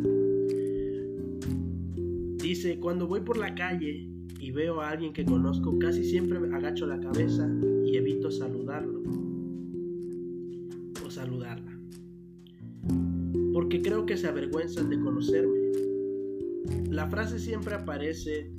Dice, 2.43 2.79
cuando 2.79 3.07
voy 3.07 3.21
por 3.21 3.37
la 3.37 3.53
calle 3.53 4.09
y 4.39 4.51
veo 4.51 4.81
a 4.81 4.89
alguien 4.89 5.13
que 5.13 5.25
conozco, 5.25 5.77
casi 5.77 6.03
siempre 6.03 6.39
agacho 6.53 6.87
la 6.87 6.99
cabeza 6.99 7.47
y 7.85 7.97
evito 7.97 8.31
saludarlo 8.31 8.98
porque 13.69 13.83
creo 13.83 14.07
que 14.07 14.17
se 14.17 14.27
avergüenzan 14.27 14.89
de 14.89 14.99
conocerme. 14.99 15.59
La 16.89 17.07
frase 17.07 17.37
siempre 17.37 17.75
aparece 17.75 18.51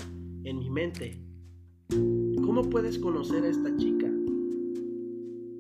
en 0.45 0.59
mi 0.61 0.71
mente. 0.71 1.21
¿Cómo 1.89 2.71
puedes 2.71 2.97
conocer 2.97 3.43
a 3.43 3.49
esta 3.49 3.77
chica? 3.77 4.07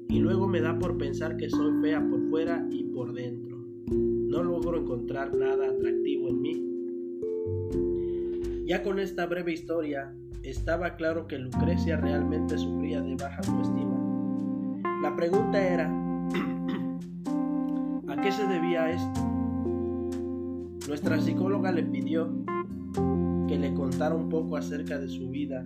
Y 0.08 0.20
luego 0.20 0.46
me 0.46 0.60
da 0.60 0.78
por 0.78 0.96
pensar 0.98 1.36
que 1.36 1.50
soy 1.50 1.82
fea 1.82 2.00
por 2.08 2.28
fuera 2.28 2.64
y 2.70 2.84
por 2.94 3.12
dentro. 3.12 3.58
No 3.90 4.44
logro 4.44 4.82
encontrar 4.82 5.34
nada 5.34 5.68
atractivo 5.68 6.28
en 6.28 6.42
mí. 6.42 6.64
Ya 8.66 8.84
con 8.84 9.00
esta 9.00 9.26
breve 9.26 9.52
historia, 9.52 10.14
estaba 10.44 10.94
claro 10.94 11.26
que 11.26 11.38
Lucrecia 11.38 11.96
realmente 11.96 12.56
sufría 12.56 13.00
de 13.00 13.16
baja 13.16 13.38
autoestima. 13.38 13.98
La 15.02 15.16
pregunta 15.16 15.60
era, 15.60 15.88
¿a 18.06 18.22
qué 18.22 18.30
se 18.30 18.46
debía 18.46 18.92
esto? 18.92 19.29
Nuestra 20.90 21.20
psicóloga 21.20 21.70
le 21.70 21.84
pidió 21.84 22.28
que 23.46 23.56
le 23.56 23.72
contara 23.74 24.12
un 24.12 24.28
poco 24.28 24.56
acerca 24.56 24.98
de 24.98 25.08
su 25.08 25.30
vida 25.30 25.64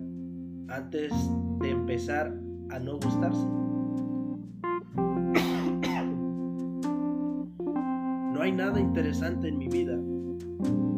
antes 0.67 1.11
de 1.61 1.71
empezar 1.71 2.39
a 2.69 2.77
no 2.77 2.99
gustarse. 2.99 3.47
No 8.33 8.39
hay 8.39 8.51
nada 8.51 8.79
interesante 8.79 9.47
en 9.47 9.57
mi 9.57 9.67
vida. 9.67 9.99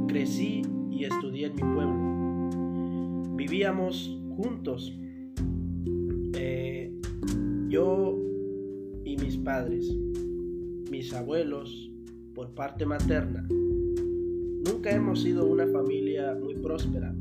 Crecí 0.10 0.62
y 0.92 1.06
estudié 1.06 1.48
en 1.48 1.56
mi 1.56 1.62
pueblo. 1.62 3.38
Vivíamos 3.38 4.20
juntos. 4.36 4.94
Eh, 6.34 6.92
yo 7.70 8.14
y 9.06 9.16
mis 9.16 9.38
padres, 9.38 9.90
mis 10.92 11.14
abuelos 11.14 11.90
por 12.36 12.54
parte 12.54 12.86
materna 12.86 13.48
Nunca 14.68 14.92
hemos 14.92 15.22
sido 15.22 15.46
una 15.46 15.66
familia 15.68 16.36
muy 16.36 16.56
próspera. 16.56 17.16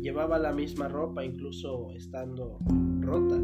Llevaba 0.00 0.38
la 0.38 0.52
misma 0.52 0.88
ropa 0.88 1.22
incluso 1.22 1.90
estando 1.94 2.58
rota. 3.00 3.38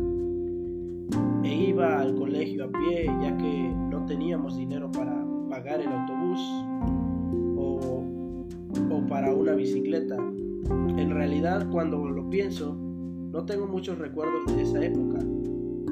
E 1.45 1.55
iba 1.69 2.01
al 2.01 2.15
colegio 2.15 2.65
a 2.65 2.69
pie 2.73 3.05
ya 3.05 3.37
que 3.37 3.75
no 3.91 4.07
teníamos 4.07 4.57
dinero 4.57 4.91
para 4.91 5.15
pagar 5.51 5.81
el 5.83 5.89
autobús 5.89 6.41
o, 7.59 8.07
o 8.91 9.07
para 9.09 9.35
una 9.35 9.53
bicicleta. 9.53 10.17
En 10.97 11.11
realidad 11.11 11.69
cuando 11.71 12.09
lo 12.09 12.31
pienso, 12.31 12.75
no 12.75 13.45
tengo 13.45 13.67
muchos 13.67 13.99
recuerdos 13.99 14.57
de 14.57 14.63
esa 14.63 14.83
época. 14.83 15.19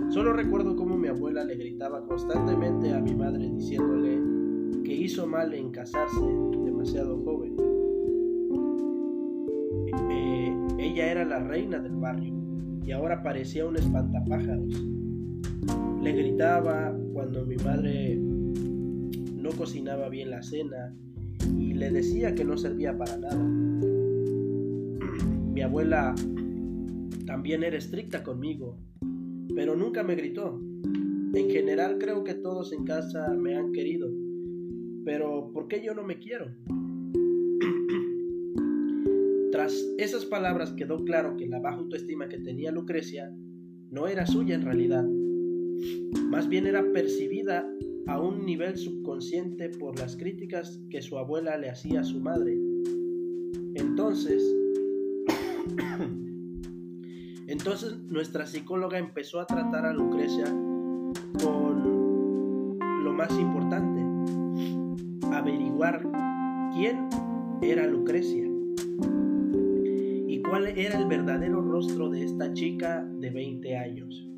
Solo 0.09 0.33
recuerdo 0.33 0.75
cómo 0.75 0.96
mi 0.96 1.09
abuela 1.09 1.44
le 1.44 1.57
gritaba 1.57 2.03
constantemente 2.07 2.94
a 2.94 3.01
mi 3.01 3.14
madre 3.14 3.51
diciéndole 3.51 4.36
que 4.87 4.94
hizo 4.94 5.27
mal 5.27 5.53
en 5.53 5.72
casarse 5.72 6.20
demasiado 6.64 7.20
joven. 7.25 7.57
Eh, 10.12 10.57
ella 10.79 11.11
era 11.11 11.25
la 11.25 11.40
reina 11.40 11.81
del 11.81 11.96
barrio 11.96 12.33
y 12.85 12.92
ahora 12.92 13.20
parecía 13.20 13.66
un 13.66 13.75
espantapájaros. 13.75 14.81
Le 16.01 16.12
gritaba 16.12 16.96
cuando 17.12 17.44
mi 17.44 17.57
madre 17.57 18.14
no 18.14 19.51
cocinaba 19.59 20.09
bien 20.09 20.31
la 20.31 20.44
cena 20.44 20.94
y 21.59 21.75
le 21.75 21.90
decía 21.90 22.37
que 22.37 22.44
no 22.44 22.57
servía 22.57 22.96
para 22.96 23.16
nada. 23.16 23.44
Mi 25.53 25.62
abuela 25.62 26.14
también 27.27 27.64
era 27.64 27.77
estricta 27.77 28.22
conmigo, 28.22 28.79
pero 29.53 29.75
nunca 29.75 30.05
me 30.05 30.14
gritó. 30.14 30.61
En 31.35 31.51
general 31.51 31.99
creo 31.99 32.22
que 32.22 32.35
todos 32.35 32.72
en 32.72 32.85
casa 32.85 33.35
me 33.35 33.57
han 33.57 33.72
querido 33.72 34.09
pero 35.07 35.51
¿por 35.55 35.69
qué 35.69 35.83
yo 35.85 35.95
no 35.95 36.03
me 36.03 36.19
quiero? 36.19 36.47
Tras 39.53 39.73
esas 39.99 40.27
palabras 40.27 40.73
quedó 40.73 41.05
claro 41.05 41.37
que 41.37 41.47
la 41.47 41.61
baja 41.61 41.77
autoestima 41.77 42.29
que 42.29 42.38
tenía 42.38 42.73
Lucrecia 42.73 43.33
no 43.88 44.09
era 44.09 44.27
suya 44.27 44.57
en 44.57 44.62
realidad, 44.62 45.05
más 46.29 46.49
bien 46.49 46.66
era 46.66 46.85
percibida 46.92 47.64
a 48.09 48.21
un 48.21 48.45
nivel 48.45 48.77
subconsciente 48.77 49.69
por 49.69 49.97
las 49.97 50.16
críticas 50.16 50.81
que 50.90 51.01
su 51.01 51.19
abuela 51.19 51.57
le 51.57 51.71
hacía 51.71 52.01
a 52.01 52.05
su 52.05 52.19
madre. 52.19 52.59
Entonces, 53.75 54.42
entonces 57.47 57.97
nuestra 58.09 58.45
psicóloga 58.45 58.99
empezó 58.99 59.38
a 59.38 59.47
tratar 59.47 59.87
a 59.87 59.92
Lucrecia 59.92 60.47
con 61.40 62.77
lo 63.05 63.12
más 63.12 63.31
importante, 63.38 63.95
averiguar 65.38 66.03
quién 66.75 67.09
era 67.62 67.87
Lucrecia 67.87 68.44
y 70.27 70.42
cuál 70.42 70.66
era 70.66 70.99
el 70.99 71.07
verdadero 71.07 71.61
rostro 71.61 72.09
de 72.11 72.25
esta 72.25 72.53
chica 72.53 73.07
de 73.20 73.31
20 73.31 73.77
años. 73.77 74.29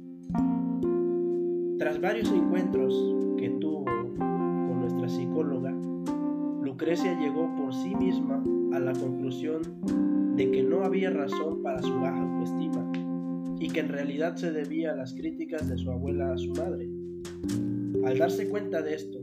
Tras 1.78 2.00
varios 2.00 2.30
encuentros 2.32 2.92
que 3.36 3.50
tuvo 3.60 3.84
con 3.84 4.80
nuestra 4.80 5.08
psicóloga, 5.08 5.72
Lucrecia 6.62 7.18
llegó 7.18 7.54
por 7.56 7.72
sí 7.72 7.94
misma 7.94 8.42
a 8.72 8.80
la 8.80 8.92
conclusión 8.92 9.62
de 10.36 10.50
que 10.50 10.62
no 10.62 10.84
había 10.84 11.10
razón 11.10 11.62
para 11.62 11.80
su 11.80 11.94
baja 12.00 12.20
autoestima 12.20 12.90
y 13.60 13.68
que 13.68 13.80
en 13.80 13.88
realidad 13.88 14.36
se 14.36 14.52
debía 14.52 14.92
a 14.92 14.96
las 14.96 15.14
críticas 15.14 15.68
de 15.68 15.78
su 15.78 15.90
abuela 15.90 16.32
a 16.32 16.38
su 16.38 16.50
madre. 16.50 16.88
Al 18.04 18.18
darse 18.18 18.48
cuenta 18.48 18.82
de 18.82 18.94
esto, 18.94 19.18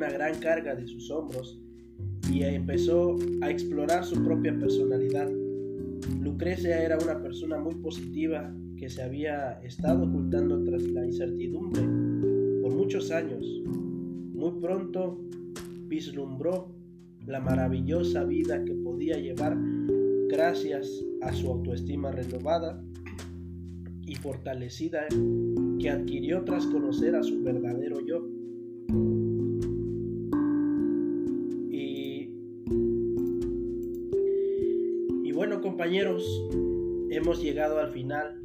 una 0.00 0.10
gran 0.10 0.40
carga 0.40 0.74
de 0.74 0.86
sus 0.86 1.10
hombros 1.10 1.60
y 2.32 2.42
empezó 2.42 3.18
a 3.42 3.50
explorar 3.50 4.02
su 4.02 4.14
propia 4.24 4.58
personalidad. 4.58 5.30
Lucrecia 6.22 6.82
era 6.82 6.96
una 6.96 7.20
persona 7.20 7.58
muy 7.58 7.74
positiva 7.74 8.50
que 8.78 8.88
se 8.88 9.02
había 9.02 9.60
estado 9.62 10.04
ocultando 10.04 10.64
tras 10.64 10.84
la 10.84 11.04
incertidumbre 11.04 11.82
por 12.62 12.74
muchos 12.74 13.10
años. 13.10 13.44
Muy 13.66 14.52
pronto 14.62 15.20
vislumbró 15.88 16.74
la 17.26 17.40
maravillosa 17.40 18.24
vida 18.24 18.64
que 18.64 18.72
podía 18.72 19.18
llevar 19.18 19.54
gracias 20.30 21.04
a 21.20 21.30
su 21.34 21.46
autoestima 21.46 22.10
renovada 22.10 22.82
y 24.06 24.14
fortalecida 24.14 25.06
que 25.78 25.90
adquirió 25.90 26.42
tras 26.44 26.64
conocer 26.68 27.14
a 27.16 27.22
su 27.22 27.42
verdadero 27.42 28.00
yo. 28.00 28.29
Compañeros, 35.80 36.46
hemos 37.08 37.40
llegado 37.40 37.80
al 37.80 37.88
final 37.88 38.38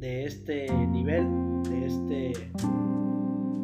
de 0.00 0.24
este 0.24 0.66
nivel, 0.86 1.62
de 1.64 1.84
este, 1.84 2.32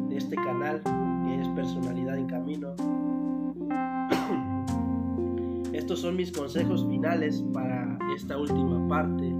de 0.07 0.15
este 0.15 0.35
canal 0.35 0.79
que 0.83 1.41
es 1.41 1.47
Personalidad 1.47 2.15
en 2.15 2.27
Camino. 2.27 2.75
Estos 5.73 6.01
son 6.01 6.15
mis 6.15 6.31
consejos 6.31 6.85
finales 6.87 7.43
para 7.53 7.97
esta 8.15 8.37
última 8.37 8.87
parte. 8.87 9.33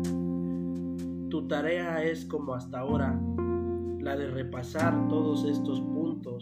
Tu 1.29 1.47
tarea 1.47 2.03
es 2.03 2.25
como 2.25 2.55
hasta 2.55 2.79
ahora 2.79 3.21
la 3.99 4.17
de 4.17 4.31
repasar 4.31 5.07
todos 5.07 5.45
estos 5.45 5.81
puntos 5.81 6.41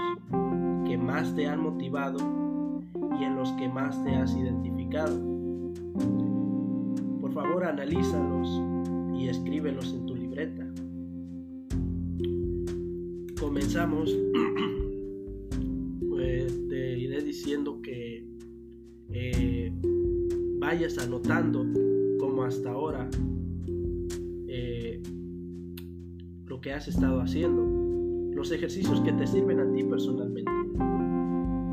que 0.88 0.98
más 0.98 1.36
te 1.36 1.48
han 1.48 1.60
motivado 1.60 2.20
y 3.20 3.26
en 3.26 3.36
los 3.36 3.52
que 3.52 3.68
más 3.68 4.02
te 4.06 4.16
has 4.16 4.34
identificado. 4.38 5.20
Favor, 7.42 7.64
analízalos 7.66 8.62
y 9.20 9.28
escríbelos 9.28 9.96
en 9.96 10.06
tu 10.06 10.16
libreta. 10.16 10.64
Comenzamos. 13.40 14.16
pues 16.10 16.68
te 16.70 17.00
iré 17.00 17.24
diciendo 17.24 17.82
que 17.82 18.28
eh, 19.10 19.74
vayas 20.60 21.00
anotando 21.00 21.66
como 22.20 22.44
hasta 22.44 22.70
ahora 22.70 23.10
eh, 24.48 25.02
lo 26.46 26.62
que 26.62 26.74
has 26.74 26.88
estado 26.88 27.22
haciendo, 27.22 27.66
los 28.36 28.52
ejercicios 28.52 29.02
que 29.02 29.14
te 29.14 29.26
sirven 29.26 29.62
a 29.62 29.72
ti 29.72 29.84
personalmente, 29.84 30.52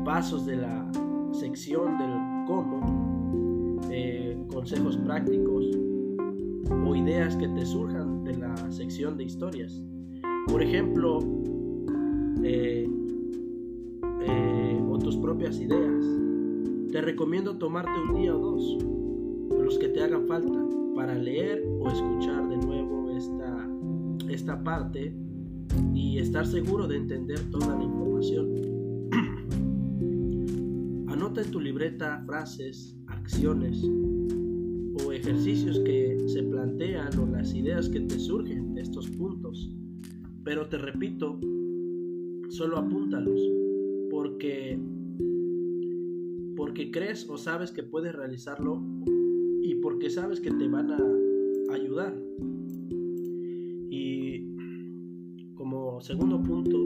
pasos 0.03 0.47
de 0.47 0.57
la 0.57 0.91
sección 1.31 1.99
del 1.99 2.47
cómo, 2.47 3.08
consejos 4.59 4.97
prácticos 4.97 5.71
o 6.85 6.93
ideas 6.93 7.33
que 7.37 7.47
te 7.47 7.65
surjan 7.65 8.25
de 8.25 8.35
la 8.35 8.69
sección 8.73 9.15
de 9.15 9.23
historias. 9.23 9.81
Por 10.49 10.61
ejemplo, 10.61 11.19
eh, 12.43 12.85
o 14.89 14.99
tus 14.99 15.15
propias 15.15 15.61
ideas. 15.61 16.03
Te 16.91 16.99
recomiendo 16.99 17.57
tomarte 17.57 17.91
un 18.09 18.15
día 18.15 18.35
o 18.35 18.39
dos 18.39 18.77
los 19.63 19.79
que 19.79 19.87
te 19.87 20.03
hagan 20.03 20.27
falta 20.27 20.59
para 20.93 21.15
leer 21.15 21.63
o 21.79 21.87
escuchar 21.87 22.49
de 22.49 22.57
nuevo 22.57 23.15
esta, 23.15 23.65
esta 24.27 24.61
parte 24.61 25.15
y 25.93 26.17
estar 26.17 26.45
seguro 26.45 26.85
de 26.85 26.97
entender 26.97 27.39
toda 27.49 27.77
la 27.77 27.83
información. 27.85 28.49
Anota 31.07 31.43
en 31.43 31.51
tu 31.51 31.61
libreta 31.61 32.21
frases, 32.25 32.97
acciones 33.07 33.89
ejercicios 35.19 35.79
que 35.79 36.17
se 36.27 36.43
plantean 36.43 37.17
o 37.19 37.25
las 37.25 37.53
ideas 37.53 37.89
que 37.89 37.99
te 38.01 38.17
surgen 38.17 38.73
de 38.73 38.81
estos 38.81 39.09
puntos. 39.09 39.69
Pero 40.43 40.67
te 40.67 40.77
repito, 40.77 41.39
solo 42.49 42.77
apúntalos 42.77 43.39
porque 44.09 44.79
porque 46.55 46.91
crees 46.91 47.29
o 47.29 47.37
sabes 47.37 47.71
que 47.71 47.83
puedes 47.83 48.13
realizarlo 48.13 48.81
y 49.61 49.75
porque 49.75 50.09
sabes 50.09 50.41
que 50.41 50.51
te 50.51 50.67
van 50.67 50.91
a 50.91 50.99
ayudar. 51.73 52.13
Y 53.89 54.45
como 55.55 56.01
segundo 56.01 56.41
punto, 56.43 56.77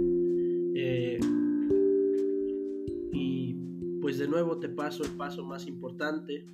eh, 0.75 1.19
y 3.11 3.55
pues 3.99 4.19
de 4.19 4.27
nuevo 4.27 4.57
te 4.57 4.69
paso 4.69 5.03
el 5.03 5.11
paso 5.11 5.43
más 5.43 5.67
importante, 5.67 6.45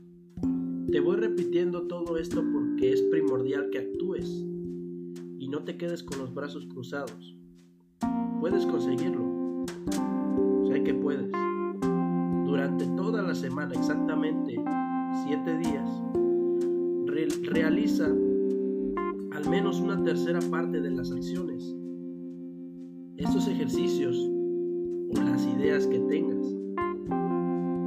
te 0.92 1.00
voy 1.00 1.18
repitiendo 1.18 1.84
todo 1.84 2.18
esto 2.18 2.44
porque 2.52 2.94
es 2.94 3.02
primordial 3.04 3.70
que 3.70 3.78
actúes 3.80 4.28
y 5.38 5.48
no 5.48 5.64
te 5.64 5.78
quedes 5.78 6.02
con 6.02 6.18
los 6.18 6.34
brazos 6.34 6.66
cruzados. 6.66 7.36
Puedes 8.40 8.66
conseguirlo. 8.66 9.66
Sé 10.68 10.84
que 10.84 10.94
puedes. 10.96 11.32
Durante 12.46 12.86
toda 12.96 13.22
la 13.22 13.36
semana, 13.36 13.74
exactamente 13.74 14.60
siete 15.26 15.58
días, 15.60 15.88
realiza 17.44 18.06
al 18.06 19.50
menos 19.50 19.80
una 19.80 20.04
tercera 20.04 20.40
parte 20.50 20.82
de 20.82 20.90
las 20.90 21.12
acciones. 21.12 21.76
Estos 23.18 23.48
ejercicios 23.48 24.18
o 24.18 25.22
las 25.22 25.46
ideas 25.46 25.86
que 25.86 26.00
tengas, 26.00 26.48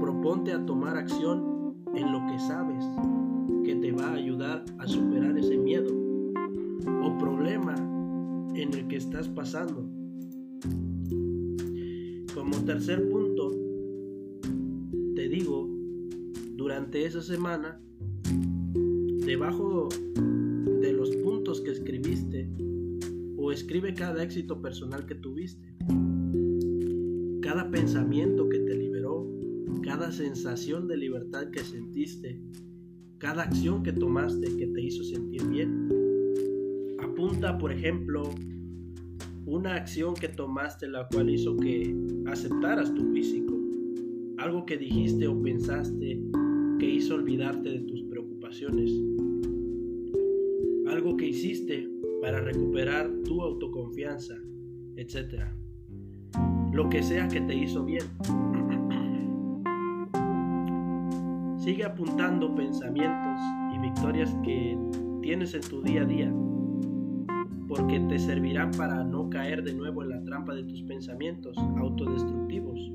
proponte 0.01 0.53
a 0.53 0.65
tomar 0.65 0.97
acción 0.97 1.52
en 1.95 2.13
lo 2.13 2.27
que 2.27 2.39
sabes 2.39 2.85
que 3.65 3.75
te 3.77 3.93
va 3.93 4.09
a 4.09 4.15
ayudar 4.15 4.65
a 4.79 4.87
superar 4.87 5.37
ese 5.39 5.57
miedo 5.57 5.93
o 7.03 7.19
problema 7.19 7.75
en 8.55 8.75
el 8.75 8.89
que 8.89 8.97
estás 8.97 9.29
pasando. 9.29 9.89
Como 12.35 12.57
tercer 12.65 13.09
punto, 13.09 13.51
te 15.15 15.29
digo, 15.29 15.69
durante 16.57 17.05
esa 17.05 17.23
semana 17.23 17.81
debajo 19.25 19.89
de 20.81 20.93
los 20.93 21.11
puntos 21.17 21.61
que 21.61 21.71
escribiste 21.71 22.49
o 23.37 23.53
escribe 23.53 23.95
cada 23.95 24.23
éxito 24.23 24.61
personal 24.61 25.07
que 25.07 25.15
tuviste, 25.15 25.75
cada 27.41 27.71
pensamiento 27.71 28.49
que 28.49 28.62
cada 29.93 30.11
sensación 30.11 30.89
de 30.89 30.97
libertad 30.97 31.51
que 31.51 31.61
sentiste, 31.61 32.41
cada 33.19 33.43
acción 33.43 33.83
que 33.83 33.93
tomaste 33.93 34.57
que 34.57 34.67
te 34.69 34.81
hizo 34.81 35.05
sentir 35.05 35.47
bien. 35.49 35.91
Apunta, 36.99 37.59
por 37.59 37.71
ejemplo, 37.71 38.23
una 39.45 39.75
acción 39.75 40.15
que 40.15 40.29
tomaste 40.29 40.89
la 40.89 41.07
cual 41.09 41.29
hizo 41.29 41.59
que 41.59 41.95
aceptaras 42.25 42.95
tu 42.95 43.13
físico, 43.13 43.55
algo 44.39 44.65
que 44.65 44.79
dijiste 44.79 45.27
o 45.29 45.39
pensaste 45.43 46.23
que 46.79 46.91
hizo 46.91 47.17
olvidarte 47.17 47.69
de 47.69 47.81
tus 47.81 48.03
preocupaciones 48.05 48.91
algo 50.89 51.19
que 51.19 51.29
hiciste 51.29 51.87
para 52.23 52.41
recuperar 52.41 53.11
tu 53.25 53.43
autoconfianza, 53.43 54.37
etc. 54.97 55.49
Lo 56.73 56.89
que 56.89 57.03
sea 57.03 57.29
que 57.29 57.43
te 57.43 57.55
hizo 57.55 57.85
bien. 57.85 58.05
Sigue 61.63 61.85
apuntando 61.85 62.53
pensamientos 62.57 63.41
y 63.73 63.79
victorias 63.79 64.37
que 64.43 64.77
tienes 65.23 65.55
en 65.55 65.61
tu 65.61 65.81
día 65.81 66.03
a 66.03 66.05
día, 66.05 66.35
porque 67.69 68.01
te 68.01 68.19
servirán 68.19 68.73
para 68.73 69.05
no 69.05 69.31
caer 69.31 69.63
de 69.63 69.73
nuevo 69.73 70.03
en 70.03 70.09
la 70.09 70.25
trampa 70.25 70.57
de 70.57 70.65
tus 70.65 70.83
pensamientos 70.83 71.57
autodestructivos. 71.77 72.91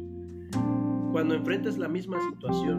Cuando 1.13 1.35
enfrentes 1.35 1.77
la 1.77 1.87
misma 1.87 2.19
situación 2.19 2.75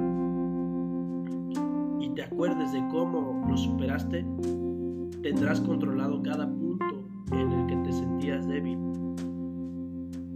y 2.02 2.10
te 2.10 2.22
acuerdes 2.22 2.70
de 2.74 2.86
cómo 2.90 3.46
lo 3.48 3.56
superaste, 3.56 4.26
tendrás 5.22 5.58
controlado 5.62 6.22
cada 6.22 6.46
punto 6.46 7.02
en 7.32 7.50
el 7.50 7.66
que 7.66 7.76
te 7.76 7.92
sentías 7.94 8.46
débil. 8.46 8.78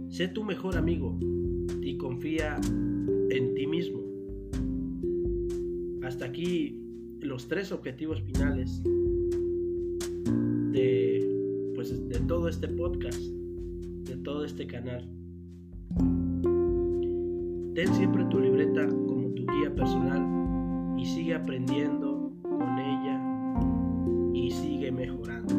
Sé 0.09 0.29
tu 0.29 0.43
mejor 0.43 0.75
amigo 0.77 1.15
y 1.79 1.95
confía 1.97 2.55
en 3.29 3.53
ti 3.53 3.67
mismo. 3.67 4.12
Hasta 6.03 6.25
aquí 6.25 6.77
los 7.21 7.47
tres 7.47 7.71
objetivos 7.71 8.21
finales 8.21 8.83
de, 10.73 11.71
pues, 11.75 12.09
de 12.09 12.19
todo 12.19 12.49
este 12.49 12.67
podcast, 12.67 13.19
de 13.19 14.17
todo 14.17 14.43
este 14.43 14.67
canal. 14.67 15.09
Ten 17.73 17.93
siempre 17.93 18.25
tu 18.25 18.39
libreta 18.39 18.85
como 18.85 19.29
tu 19.29 19.45
guía 19.45 19.73
personal 19.73 20.99
y 20.99 21.05
sigue 21.05 21.35
aprendiendo 21.35 22.33
con 22.41 22.77
ella 22.77 23.21
y 24.33 24.51
sigue 24.51 24.91
mejorando. 24.91 25.55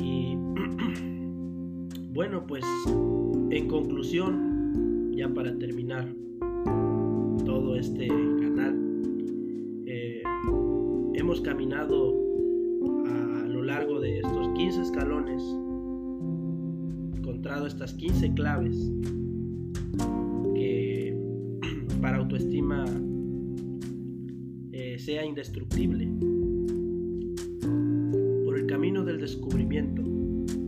Y 0.00 0.36
bueno, 2.14 2.46
pues 2.46 2.64
en 3.50 3.68
conclusión, 3.68 5.12
ya 5.14 5.28
para 5.28 5.56
terminar 5.58 6.08
este 7.78 8.08
canal, 8.08 8.76
eh, 9.86 10.22
hemos 11.14 11.40
caminado 11.40 12.14
a 13.06 13.46
lo 13.46 13.62
largo 13.62 14.00
de 14.00 14.18
estos 14.18 14.48
15 14.54 14.82
escalones, 14.82 15.42
encontrado 17.16 17.66
estas 17.66 17.94
15 17.94 18.34
claves 18.34 18.92
que 20.54 21.16
para 22.00 22.18
autoestima 22.18 22.84
sea 24.98 25.24
indestructible. 25.24 26.06
Por 28.44 28.58
el 28.58 28.66
camino 28.66 29.04
del 29.04 29.20
descubrimiento 29.20 30.02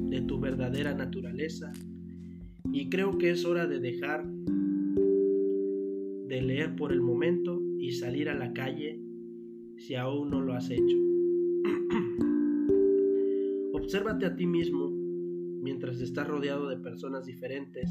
de 0.09 0.23
tu 0.23 0.39
verdadera 0.39 0.95
naturaleza 0.95 1.73
y 2.73 2.89
creo 2.89 3.19
que 3.19 3.31
es 3.31 3.45
hora 3.45 3.67
de 3.67 3.81
dejar 3.81 4.25
por 6.77 6.93
el 6.93 7.01
momento 7.01 7.61
y 7.79 7.93
salir 7.93 8.29
a 8.29 8.35
la 8.35 8.53
calle 8.53 9.01
si 9.77 9.95
aún 9.95 10.31
no 10.31 10.41
lo 10.41 10.55
has 10.55 10.71
hecho. 10.71 10.97
Obsérvate 13.73 14.27
a 14.27 14.37
ti 14.37 14.47
mismo 14.47 14.91
mientras 15.63 16.01
estás 16.01 16.29
rodeado 16.29 16.69
de 16.69 16.77
personas 16.77 17.27
diferentes. 17.27 17.91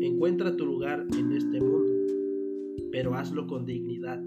Encuentra 0.00 0.56
tu 0.56 0.66
lugar 0.66 1.06
en 1.16 1.32
este 1.32 1.60
mundo, 1.60 1.92
pero 2.92 3.14
hazlo 3.14 3.46
con 3.46 3.64
dignidad 3.64 4.22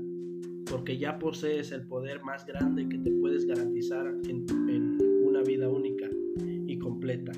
porque 0.70 0.98
ya 0.98 1.18
posees 1.18 1.72
el 1.72 1.88
poder 1.88 2.22
más 2.24 2.46
grande 2.46 2.90
que 2.90 2.98
te 2.98 3.12
puedes 3.12 3.46
garantizar 3.46 4.14
en, 4.28 4.46
una 5.24 5.42
vida 5.42 5.70
única 5.70 6.10
completa. 6.80 7.32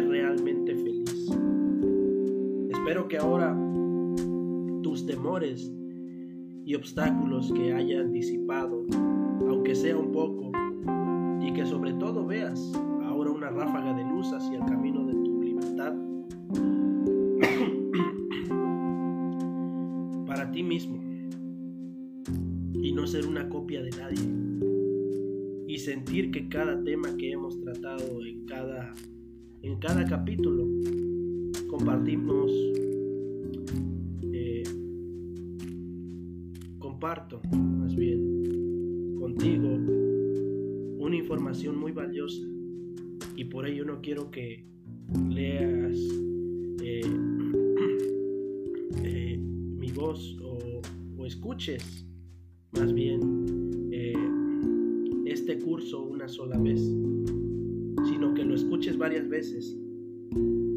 Realmente 0.00 0.74
feliz. 0.74 1.30
Espero 2.70 3.08
que 3.08 3.18
ahora 3.18 3.56
tus 4.82 5.06
temores 5.06 5.72
y 6.64 6.74
obstáculos 6.74 7.52
que 7.52 7.72
hayan 7.72 8.12
disipado, 8.12 8.84
aunque 9.48 9.74
sea 9.74 9.96
un 9.96 10.12
poco, 10.12 10.52
y 11.40 11.52
que 11.52 11.66
sobre 11.66 11.92
todo 11.94 12.26
veas 12.26 12.72
ahora 13.04 13.30
una 13.30 13.50
ráfaga 13.50 13.94
de 13.94 14.04
luz 14.04 14.32
hacia 14.32 14.58
el 14.58 14.64
camino 14.64 15.06
de 15.06 15.12
tu 15.12 15.42
libertad 15.42 15.92
para 20.26 20.50
ti 20.50 20.62
mismo 20.62 20.98
y 22.72 22.92
no 22.92 23.06
ser 23.06 23.26
una 23.26 23.48
copia 23.48 23.82
de 23.82 23.90
nadie 23.90 24.46
y 25.66 25.78
sentir 25.78 26.30
que 26.30 26.48
cada 26.48 26.82
tema 26.84 27.16
que 27.16 27.32
hemos 27.32 27.60
tratado 27.60 28.24
en 28.24 28.46
cada 28.46 28.94
en 29.62 29.78
cada 29.78 30.04
capítulo 30.04 30.66
compartimos 31.68 32.50
eh, 34.32 34.62
comparto 36.78 37.40
más 37.52 37.94
bien 37.94 39.16
contigo 39.18 39.68
una 40.98 41.16
información 41.16 41.78
muy 41.78 41.92
valiosa. 41.92 42.42
Y 43.36 43.44
por 43.44 43.66
ello 43.66 43.84
no 43.84 44.00
quiero 44.00 44.30
que 44.30 44.64
leas 45.28 45.96
eh, 46.82 47.00
eh, 49.04 49.38
mi 49.38 49.92
voz 49.92 50.36
o, 50.42 50.56
escuches 51.26 52.06
más 52.72 52.92
bien 52.92 53.46
este 55.26 55.58
curso 55.58 56.02
una 56.02 56.28
sola 56.28 56.56
vez, 56.58 56.80
sino 58.08 58.34
que 58.34 58.44
lo 58.44 58.54
escuches 58.54 58.96
varias 58.96 59.28
veces 59.28 59.76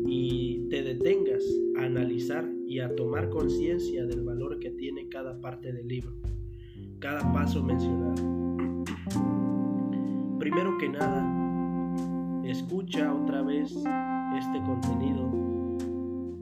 y 0.08 0.68
te 0.70 0.82
detengas 0.82 1.44
a 1.78 1.86
analizar 1.86 2.50
y 2.68 2.80
a 2.80 2.96
tomar 2.96 3.30
conciencia 3.30 4.06
del 4.06 4.24
valor 4.24 4.60
que 4.60 4.72
tiene 4.72 5.08
cada 5.10 5.40
parte 5.40 5.72
del 5.72 5.88
libro, 5.88 6.14
cada 7.00 7.32
paso 7.34 7.64
mencionado. 7.64 8.16
Primero 10.40 10.78
que 10.78 10.90
nada, 10.90 12.44
escucha 12.46 13.14
otra 13.14 13.42
vez 13.42 13.72
este 14.38 14.62
contenido, 14.66 15.32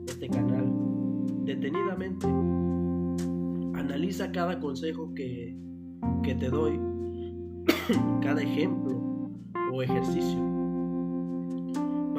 este 0.06 0.28
canal, 0.28 0.72
detenidamente. 1.44 2.26
Analiza 3.78 4.30
cada 4.32 4.58
consejo 4.60 5.12
que, 5.14 5.56
que 6.22 6.34
te 6.34 6.48
doy, 6.48 6.78
cada 8.22 8.42
ejemplo 8.42 9.30
o 9.72 9.82
ejercicio. 9.82 10.57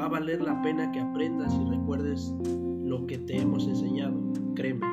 Va 0.00 0.06
a 0.06 0.08
valer 0.08 0.40
la 0.40 0.62
pena 0.62 0.90
que 0.92 0.98
aprendas 0.98 1.52
y 1.54 1.68
recuerdes 1.68 2.32
lo 2.86 3.06
que 3.06 3.18
te 3.18 3.36
hemos 3.36 3.68
enseñado, 3.68 4.18
créeme. 4.54 4.86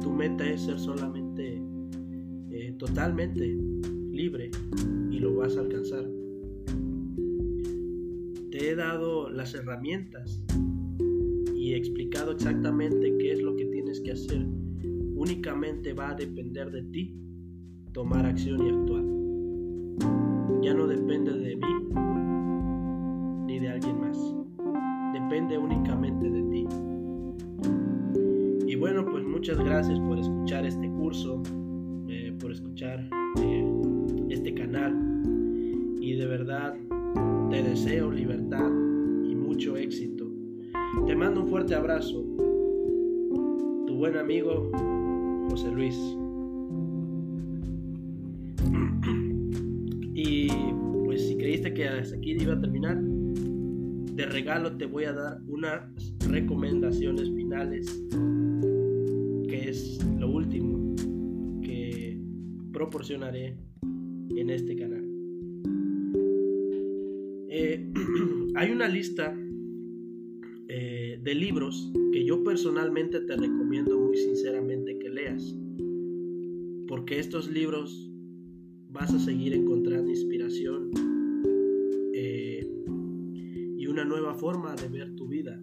Tu 0.00 0.10
meta 0.10 0.44
es 0.44 0.62
ser 0.62 0.80
solamente, 0.80 1.62
eh, 2.50 2.74
totalmente 2.76 3.56
libre 4.10 4.50
y 5.12 5.20
lo 5.20 5.36
vas 5.36 5.56
a 5.56 5.60
alcanzar. 5.60 6.04
Te 8.50 8.68
he 8.68 8.74
dado 8.74 9.30
las 9.30 9.54
herramientas 9.54 10.42
y 11.54 11.74
he 11.74 11.76
explicado 11.76 12.32
exactamente 12.32 13.16
qué 13.18 13.34
es 13.34 13.40
lo 13.40 13.54
que 13.54 13.66
tienes 13.66 14.00
que 14.00 14.10
hacer. 14.10 14.44
Únicamente 15.14 15.92
va 15.92 16.10
a 16.10 16.14
depender 16.16 16.72
de 16.72 16.82
ti 16.82 17.14
tomar 17.92 18.26
acción 18.26 18.60
y 18.60 18.70
actuar. 18.70 19.04
Ya 20.64 20.74
no 20.74 20.88
depende 20.88 21.32
de 21.32 21.54
mí 21.54 21.67
alguien 23.78 24.00
más. 24.00 24.18
Depende 25.12 25.56
únicamente 25.56 26.28
de 26.28 26.42
ti. 26.50 26.66
Y 28.66 28.74
bueno, 28.74 29.04
pues 29.06 29.24
muchas 29.24 29.58
gracias 29.58 29.98
por 30.00 30.18
escuchar 30.18 30.66
este 30.66 30.88
curso, 30.90 31.42
eh, 32.08 32.36
por 32.40 32.50
escuchar 32.52 33.08
eh, 33.40 33.72
este 34.30 34.52
canal. 34.54 34.94
Y 36.00 36.14
de 36.16 36.26
verdad 36.26 36.74
te 37.50 37.62
deseo 37.62 38.10
libertad 38.10 38.68
y 39.24 39.34
mucho 39.34 39.76
éxito. 39.76 40.26
Te 41.06 41.14
mando 41.14 41.42
un 41.42 41.48
fuerte 41.48 41.74
abrazo. 41.74 42.24
Tu 43.86 43.94
buen 43.94 44.16
amigo 44.16 44.70
José 45.50 45.70
Luis. 45.70 45.96
Y 50.20 50.48
pues 51.04 51.28
si 51.28 51.36
creíste 51.36 51.72
que 51.72 51.86
hasta 51.86 52.16
aquí 52.16 52.32
iba 52.32 52.54
a 52.54 52.60
terminar, 52.60 53.00
de 54.18 54.26
regalo 54.26 54.76
te 54.76 54.84
voy 54.84 55.04
a 55.04 55.12
dar 55.12 55.40
unas 55.46 56.12
recomendaciones 56.28 57.30
finales, 57.30 57.86
que 59.48 59.68
es 59.68 60.04
lo 60.18 60.28
último 60.28 60.96
que 61.62 62.20
proporcionaré 62.72 63.56
en 64.34 64.50
este 64.50 64.74
canal. 64.74 65.04
Eh, 67.48 67.92
hay 68.56 68.72
una 68.72 68.88
lista 68.88 69.32
eh, 70.66 71.20
de 71.22 71.34
libros 71.36 71.92
que 72.12 72.24
yo 72.24 72.42
personalmente 72.42 73.20
te 73.20 73.36
recomiendo 73.36 74.00
muy 74.00 74.16
sinceramente 74.16 74.98
que 74.98 75.10
leas, 75.10 75.56
porque 76.88 77.20
estos 77.20 77.48
libros 77.48 78.10
vas 78.88 79.14
a 79.14 79.20
seguir 79.20 79.54
encontrando 79.54 80.10
inspiración 80.10 81.17
una 83.98 84.04
nueva 84.04 84.32
forma 84.34 84.76
de 84.76 84.86
ver 84.86 85.16
tu 85.16 85.26
vida. 85.26 85.60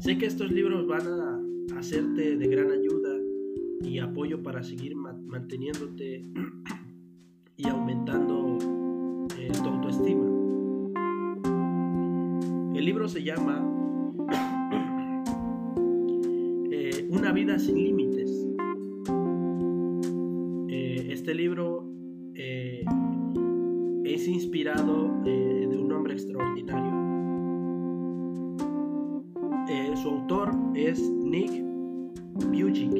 Sé 0.00 0.18
que 0.18 0.26
estos 0.26 0.52
libros 0.52 0.86
van 0.86 1.06
a 1.06 1.78
hacerte 1.78 2.36
de 2.36 2.46
gran 2.46 2.70
ayuda 2.70 3.16
y 3.80 4.00
apoyo 4.00 4.42
para 4.42 4.62
seguir 4.62 4.94
manteniéndote 4.94 6.26
y 7.56 7.68
aumentando 7.68 8.58
eh, 9.38 9.50
tu 9.62 9.66
autoestima. 9.66 10.26
El 12.74 12.84
libro 12.84 13.08
se 13.08 13.22
llama 13.22 13.66
eh, 16.70 17.08
Una 17.08 17.32
vida 17.32 17.58
sin 17.58 17.76
límites. 17.76 18.46
Eh, 20.68 21.06
este 21.08 21.34
libro 21.34 21.88
es 24.04 24.28
inspirado 24.28 25.22
de 25.24 25.78
un 25.78 25.90
hombre 25.92 26.12
extraordinario. 26.12 27.11
Es 30.92 31.00
Nick 31.10 31.50
Bujic 32.34 32.92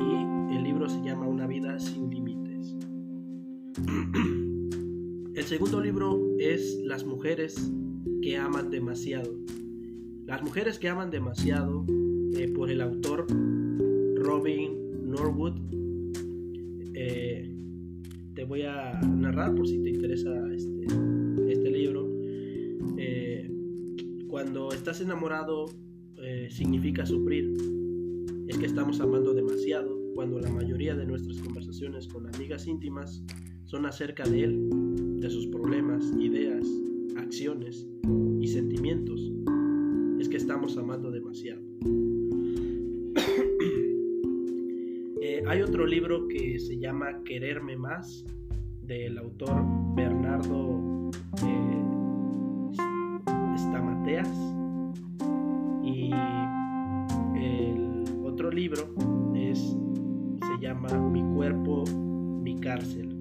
y 0.00 0.56
el 0.56 0.62
libro 0.62 0.88
se 0.88 1.02
llama 1.02 1.28
Una 1.28 1.46
vida 1.46 1.78
sin 1.78 2.08
límites. 2.08 2.74
El 5.34 5.44
segundo 5.44 5.82
libro 5.82 6.18
es 6.38 6.80
Las 6.82 7.04
mujeres 7.04 7.70
que 8.22 8.38
aman 8.38 8.70
demasiado. 8.70 9.38
Las 10.24 10.42
mujeres 10.42 10.78
que 10.78 10.88
aman 10.88 11.10
demasiado 11.10 11.84
eh, 12.32 12.48
por 12.48 12.70
el 12.70 12.80
autor 12.80 13.26
Robin 14.14 15.10
Norwood. 15.10 15.60
Eh, 16.94 17.54
te 18.32 18.44
voy 18.44 18.62
a 18.62 18.98
narrar 19.02 19.54
por 19.54 19.68
si 19.68 19.78
te 19.82 19.90
interesa 19.90 20.30
este, 20.54 20.86
este 21.50 21.70
libro. 21.70 22.08
Eh, 22.96 23.50
cuando 24.26 24.72
estás 24.72 25.02
enamorado 25.02 25.66
significa 26.50 27.04
sufrir. 27.06 27.52
Es 28.48 28.58
que 28.58 28.66
estamos 28.66 29.00
amando 29.00 29.34
demasiado 29.34 29.96
cuando 30.14 30.38
la 30.38 30.50
mayoría 30.50 30.94
de 30.94 31.04
nuestras 31.04 31.38
conversaciones 31.40 32.08
con 32.08 32.26
amigas 32.34 32.66
íntimas 32.66 33.22
son 33.66 33.84
acerca 33.84 34.24
de 34.24 34.44
él, 34.44 34.68
de 35.20 35.28
sus 35.28 35.46
problemas, 35.48 36.04
ideas, 36.18 36.66
acciones 37.16 37.86
y 38.40 38.46
sentimientos. 38.46 39.32
Es 40.20 40.28
que 40.28 40.36
estamos 40.36 40.76
amando 40.78 41.10
demasiado. 41.10 41.62
Eh, 45.22 45.42
hay 45.48 45.60
otro 45.60 45.86
libro 45.86 46.28
que 46.28 46.56
se 46.60 46.78
llama 46.78 47.24
Quererme 47.24 47.76
Más, 47.76 48.24
del 48.82 49.18
autor 49.18 49.64
Bernardo 49.96 51.10
eh, 51.42 51.82
Stamateas. 53.58 54.45
libro 58.68 58.88
es, 59.36 59.60
se 59.60 60.58
llama 60.60 60.88
Mi 60.98 61.22
cuerpo, 61.36 61.84
mi 62.42 62.58
cárcel, 62.58 63.14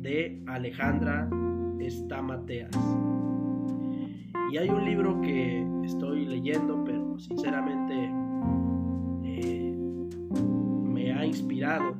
de 0.00 0.40
Alejandra 0.46 1.28
Estamateas. 1.80 2.70
Y 4.52 4.56
hay 4.56 4.70
un 4.70 4.84
libro 4.84 5.20
que 5.20 5.66
estoy 5.84 6.26
leyendo, 6.26 6.84
pero 6.84 7.18
sinceramente 7.18 8.12
eh, 9.24 9.76
me 10.84 11.12
ha 11.12 11.26
inspirado 11.26 11.96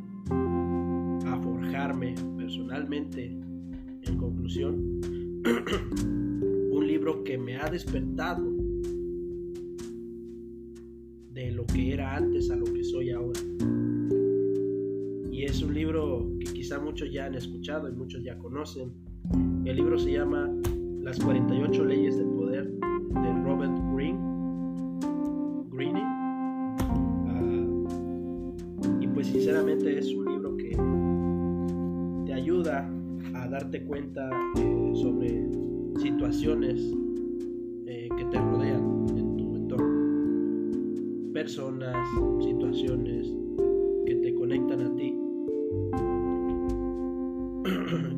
a 1.26 1.36
forjarme 1.42 2.14
personalmente 2.36 3.24
en 4.02 4.18
conclusión. 4.18 5.00
un 6.70 6.86
libro 6.86 7.24
que 7.24 7.36
me 7.36 7.56
ha 7.56 7.68
despertado 7.68 8.57
que 11.72 11.94
era 11.94 12.16
antes 12.16 12.50
a 12.50 12.56
lo 12.56 12.64
que 12.64 12.82
soy 12.84 13.10
ahora. 13.10 13.40
Y 15.30 15.44
es 15.44 15.62
un 15.62 15.74
libro 15.74 16.28
que 16.40 16.52
quizá 16.52 16.78
muchos 16.80 17.12
ya 17.12 17.26
han 17.26 17.34
escuchado 17.34 17.88
y 17.88 17.92
muchos 17.92 18.22
ya 18.22 18.36
conocen. 18.38 18.92
El 19.64 19.76
libro 19.76 19.98
se 19.98 20.12
llama 20.12 20.50
Las 21.02 21.18
48 21.20 21.84
leyes 21.84 22.16
del 22.18 22.28
poder 22.28 22.68
de 22.68 23.42
Robert. 23.44 23.72
Greene. 23.94 24.18
Ah, 27.28 27.62
y 29.00 29.06
pues 29.06 29.28
sinceramente 29.28 29.98
es 29.98 30.12
un 30.12 30.24
libro 30.24 30.56
que 30.56 30.70
te 32.26 32.34
ayuda 32.34 32.90
a 33.34 33.48
darte 33.48 33.84
cuenta 33.84 34.28
eh, 34.56 34.92
sobre 34.94 35.46
situaciones 36.00 36.92
Personas, 41.48 41.96
situaciones 42.44 43.26
que 44.04 44.16
te 44.16 44.34
conectan 44.34 44.82
a 44.82 44.94
ti. 44.94 45.14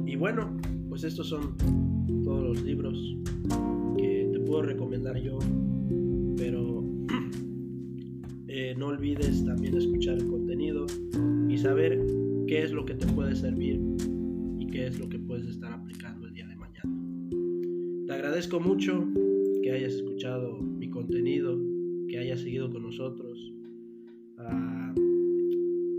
y 0.10 0.16
bueno, 0.16 0.58
pues 0.88 1.04
estos 1.04 1.28
son 1.28 1.56
todos 2.24 2.42
los 2.42 2.60
libros 2.64 2.98
que 3.96 4.28
te 4.32 4.40
puedo 4.40 4.62
recomendar 4.62 5.16
yo, 5.22 5.38
pero 6.36 6.82
eh, 8.48 8.74
no 8.76 8.88
olvides 8.88 9.44
también 9.44 9.76
escuchar 9.76 10.16
el 10.16 10.26
contenido 10.26 10.86
y 11.48 11.56
saber 11.56 12.04
qué 12.48 12.64
es 12.64 12.72
lo 12.72 12.84
que 12.84 12.94
te 12.94 13.06
puede 13.06 13.36
servir 13.36 13.80
y 14.58 14.66
qué 14.66 14.88
es 14.88 14.98
lo 14.98 15.08
que 15.08 15.20
puedes 15.20 15.46
estar 15.46 15.72
aplicando 15.72 16.26
el 16.26 16.34
día 16.34 16.48
de 16.48 16.56
mañana. 16.56 16.92
Te 18.08 18.12
agradezco 18.12 18.58
mucho 18.58 19.06
que 19.62 19.70
hayas 19.70 19.92
escuchado 19.92 20.58
mi 20.60 20.90
contenido, 20.90 21.59
que 22.30 22.34
hayas 22.34 22.44
seguido 22.44 22.70
con 22.70 22.82
nosotros 22.82 23.52
a 24.36 24.94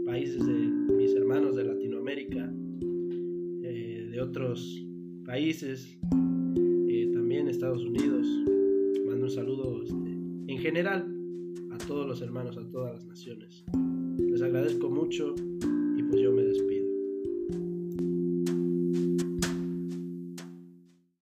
países 0.06 0.46
de 0.46 0.54
mis 0.96 1.14
hermanos 1.14 1.58
de 1.58 1.66
Latinoamérica, 1.66 2.50
eh, 3.64 4.08
de 4.10 4.22
otros 4.22 4.82
países, 5.26 6.00
eh, 6.88 7.12
también 7.14 7.50
Estados 7.50 7.84
Unidos. 7.84 8.26
Mando 9.06 9.26
un 9.26 9.30
saludo 9.30 9.84
este, 9.84 10.10
en 10.48 10.58
general 10.58 11.06
a 11.72 11.78
todos 11.80 12.08
los 12.08 12.22
hermanos, 12.22 12.56
a 12.56 12.66
todas 12.70 12.94
las 12.94 13.06
naciones. 13.06 13.66
Les 14.18 14.42
agradezco 14.42 14.90
mucho 14.90 15.36
y 15.98 16.04
pues 16.04 16.22
yo 16.22 16.32
me 16.32 16.44
despido. 16.44 16.81